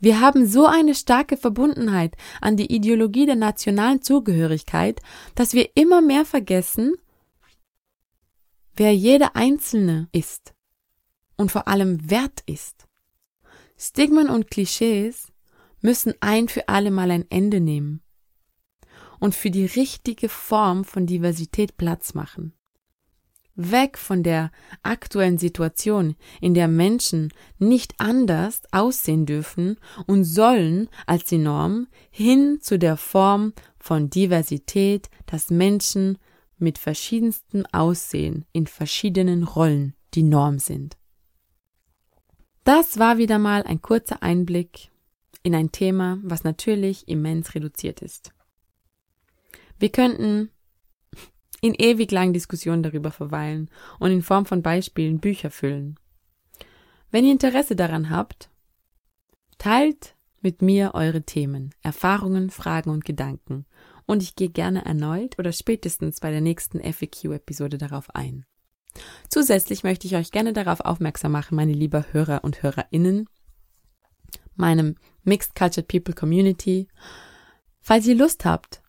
Wir 0.01 0.21
haben 0.21 0.47
so 0.47 0.67
eine 0.67 0.95
starke 0.95 1.37
Verbundenheit 1.37 2.17
an 2.41 2.57
die 2.57 2.73
Ideologie 2.73 3.27
der 3.27 3.37
nationalen 3.37 4.03
Zugehörigkeit, 4.03 5.01
dass 5.35 5.55
wir 5.55 5.71
immer 5.75 6.01
mehr 6.01 6.25
vergessen, 6.25 6.95
wer 8.77 8.95
jeder 8.95 9.35
Einzelne 9.35 10.09
ist 10.13 10.55
und 11.37 11.51
vor 11.51 11.67
allem 11.67 12.11
wert 12.11 12.43
ist. 12.47 12.87
Stigmen 13.77 14.29
und 14.29 14.51
Klischees 14.51 15.33
müssen 15.81 16.15
ein 16.21 16.49
für 16.49 16.69
alle 16.69 16.91
Mal 16.91 17.11
ein 17.11 17.31
Ende 17.31 17.61
nehmen 17.61 18.03
und 19.21 19.35
für 19.35 19.51
die 19.51 19.67
richtige 19.67 20.29
Form 20.29 20.85
von 20.85 21.07
Diversität 21.07 21.77
Platz 21.77 22.15
machen. 22.15 22.58
Weg 23.59 23.99
von 23.99 24.23
der 24.23 24.53
aktuellen 24.85 25.37
Situation, 25.37 26.15
in 26.41 26.55
der 26.55 26.69
Menschen 26.69 27.33
nicht 27.59 27.95
anders 27.99 28.63
aussehen 28.71 29.27
dürfen 29.27 29.79
und 30.07 30.23
sollen 30.23 30.89
als 31.07 31.25
die 31.25 31.39
Norm, 31.39 31.89
hin 32.09 32.61
zu 32.61 32.79
der 32.79 32.97
Form 32.97 33.53
von 33.79 34.11
Diversität, 34.11 35.11
dass 35.27 35.51
Menschen 35.51 36.19
mit 36.57 36.79
verschiedensten 36.79 37.67
Aussehen 37.67 38.47
in 38.53 38.69
verschiedenen 38.69 39.43
Rollen 39.43 39.95
die 40.15 40.23
Norm 40.23 40.61
sind. 40.61 40.97
Das 42.63 42.99
war 42.99 43.19
wieder 43.19 43.41
mal 43.41 43.65
ein 43.65 43.83
kurzer 43.83 44.23
Einblick 44.23 44.91
in 45.43 45.55
ein 45.55 45.73
Thema, 45.73 46.19
was 46.23 46.45
natürlich 46.45 47.09
immens 47.09 47.57
reduziert 47.57 48.03
ist. 48.03 48.33
Wir 49.81 49.91
könnten 49.91 50.51
in 51.61 51.75
ewig 51.75 52.11
langen 52.11 52.33
Diskussionen 52.33 52.83
darüber 52.83 53.11
verweilen 53.11 53.71
und 53.99 54.11
in 54.11 54.23
Form 54.23 54.47
von 54.47 54.63
Beispielen 54.63 55.21
Bücher 55.21 55.51
füllen. 55.51 55.99
Wenn 57.11 57.25
ihr 57.25 57.33
Interesse 57.33 57.75
daran 57.75 58.11
habt, 58.11 58.51
teilt 59.59 60.15
mit 60.41 60.63
mir 60.63 60.95
eure 60.95 61.23
Themen, 61.23 61.75
Erfahrungen, 61.83 62.51
Fragen 62.51 62.91
und 62.91 63.05
Gedanken 63.05 63.67
und 64.07 64.23
ich 64.23 64.37
gehe 64.37 64.51
gerne 64.51 64.85
erneut 64.85 65.39
oder 65.39 65.53
spätestens 65.53 66.21
bei 66.21 66.31
der 66.31 66.41
nächsten 66.41 66.81
FAQ-Episode 66.81 67.79
darauf 67.79 68.15
ein. 68.15 68.45
Zusätzlich 69.29 69.85
möchte 69.85 70.07
ich 70.07 70.17
euch 70.17 70.31
gerne 70.31 70.53
darauf 70.53 70.81
aufmerksam 70.81 71.33
machen, 71.33 71.57
meine 71.57 71.73
lieben 71.73 72.05
Hörer 72.13 72.43
und 72.43 72.63
Hörerinnen, 72.63 73.29
meinem 74.57 74.97
Mixed 75.25 75.55
Cultured 75.55 75.89
People 75.89 76.15
Community. 76.15 76.89
Falls 77.81 78.07
ihr 78.07 78.17
Lust 78.17 78.45
habt, 78.45 78.83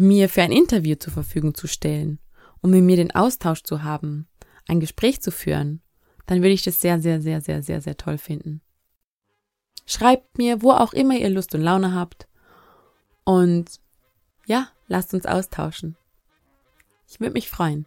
mir 0.00 0.28
für 0.28 0.42
ein 0.42 0.52
Interview 0.52 0.96
zur 0.96 1.12
Verfügung 1.12 1.54
zu 1.54 1.66
stellen, 1.66 2.18
um 2.60 2.70
mit 2.70 2.82
mir 2.82 2.96
den 2.96 3.14
Austausch 3.14 3.62
zu 3.62 3.82
haben, 3.82 4.28
ein 4.66 4.80
Gespräch 4.80 5.20
zu 5.20 5.30
führen, 5.30 5.82
dann 6.26 6.38
würde 6.38 6.52
ich 6.52 6.62
das 6.62 6.80
sehr, 6.80 7.00
sehr, 7.00 7.20
sehr, 7.22 7.40
sehr, 7.40 7.62
sehr, 7.62 7.80
sehr 7.80 7.96
toll 7.96 8.18
finden. 8.18 8.60
Schreibt 9.86 10.36
mir, 10.36 10.60
wo 10.60 10.72
auch 10.72 10.92
immer 10.92 11.16
ihr 11.16 11.30
Lust 11.30 11.54
und 11.54 11.62
Laune 11.62 11.94
habt. 11.94 12.28
Und 13.24 13.80
ja, 14.46 14.68
lasst 14.86 15.14
uns 15.14 15.24
austauschen. 15.24 15.96
Ich 17.08 17.20
würde 17.20 17.32
mich 17.32 17.48
freuen. 17.48 17.86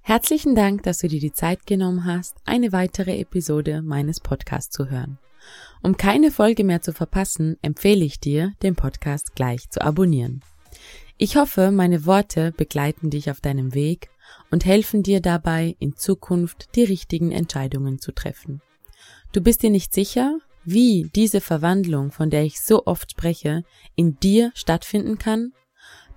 Herzlichen 0.00 0.56
Dank, 0.56 0.82
dass 0.82 0.98
du 0.98 1.06
dir 1.06 1.20
die 1.20 1.32
Zeit 1.32 1.66
genommen 1.66 2.04
hast, 2.04 2.36
eine 2.44 2.72
weitere 2.72 3.20
Episode 3.20 3.80
meines 3.80 4.18
Podcasts 4.18 4.74
zu 4.74 4.90
hören. 4.90 5.18
Um 5.82 5.96
keine 5.96 6.30
Folge 6.30 6.64
mehr 6.64 6.82
zu 6.82 6.92
verpassen, 6.92 7.56
empfehle 7.62 8.04
ich 8.04 8.20
dir, 8.20 8.52
den 8.62 8.76
Podcast 8.76 9.34
gleich 9.34 9.70
zu 9.70 9.80
abonnieren. 9.80 10.42
Ich 11.16 11.36
hoffe, 11.36 11.70
meine 11.70 12.06
Worte 12.06 12.52
begleiten 12.52 13.10
dich 13.10 13.30
auf 13.30 13.40
deinem 13.40 13.74
Weg 13.74 14.10
und 14.50 14.64
helfen 14.64 15.02
dir 15.02 15.20
dabei, 15.20 15.76
in 15.78 15.96
Zukunft 15.96 16.74
die 16.76 16.84
richtigen 16.84 17.32
Entscheidungen 17.32 17.98
zu 17.98 18.12
treffen. 18.12 18.60
Du 19.32 19.40
bist 19.40 19.62
dir 19.62 19.70
nicht 19.70 19.92
sicher, 19.92 20.38
wie 20.64 21.10
diese 21.14 21.40
Verwandlung, 21.40 22.12
von 22.12 22.30
der 22.30 22.44
ich 22.44 22.60
so 22.60 22.84
oft 22.86 23.12
spreche, 23.12 23.64
in 23.96 24.18
dir 24.20 24.52
stattfinden 24.54 25.18
kann? 25.18 25.52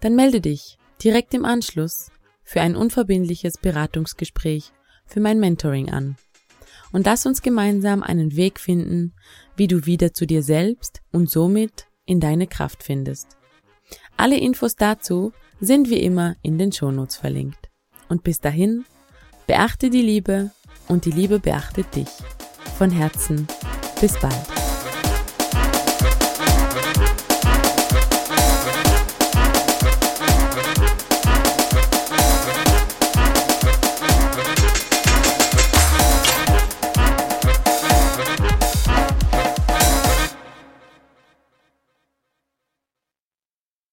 Dann 0.02 0.15
melde 0.15 0.41
dich 0.41 0.78
direkt 1.02 1.34
im 1.34 1.45
Anschluss 1.45 2.12
für 2.43 2.62
ein 2.62 2.76
unverbindliches 2.76 3.58
Beratungsgespräch 3.58 4.71
für 5.06 5.21
mein 5.21 5.39
Mentoring 5.39 5.89
an. 5.89 6.17
Und 6.91 7.06
lass 7.06 7.26
uns 7.26 7.41
gemeinsam 7.41 8.04
einen 8.04 8.36
Weg 8.36 8.60
finden, 8.60 9.13
wie 9.56 9.68
du 9.68 9.86
wieder 9.86 10.13
zu 10.13 10.26
dir 10.26 10.44
selbst 10.44 11.02
und 11.12 11.30
somit 11.30 11.88
in 12.06 12.20
deine 12.20 12.48
Kraft 12.48 12.84
findest. 12.84 13.38
Alle 14.18 14.38
Infos 14.38 14.76
dazu 14.76 15.32
sind 15.60 15.89
wie 15.89 16.02
immer 16.02 16.36
in 16.42 16.58
den 16.58 16.72
Shownotes 16.72 17.18
verlinkt. 17.18 17.70
Und 18.10 18.24
bis 18.24 18.39
dahin, 18.39 18.86
beachte 19.48 19.89
die 19.89 20.02
Liebe 20.02 20.52
und 20.88 21.06
die 21.06 21.12
Liebe 21.12 21.39
beachtet 21.39 21.96
dich. 21.96 22.10
Von 22.78 22.92
Herzen, 22.92 23.48
bis 24.02 24.20
bald. 24.20 24.73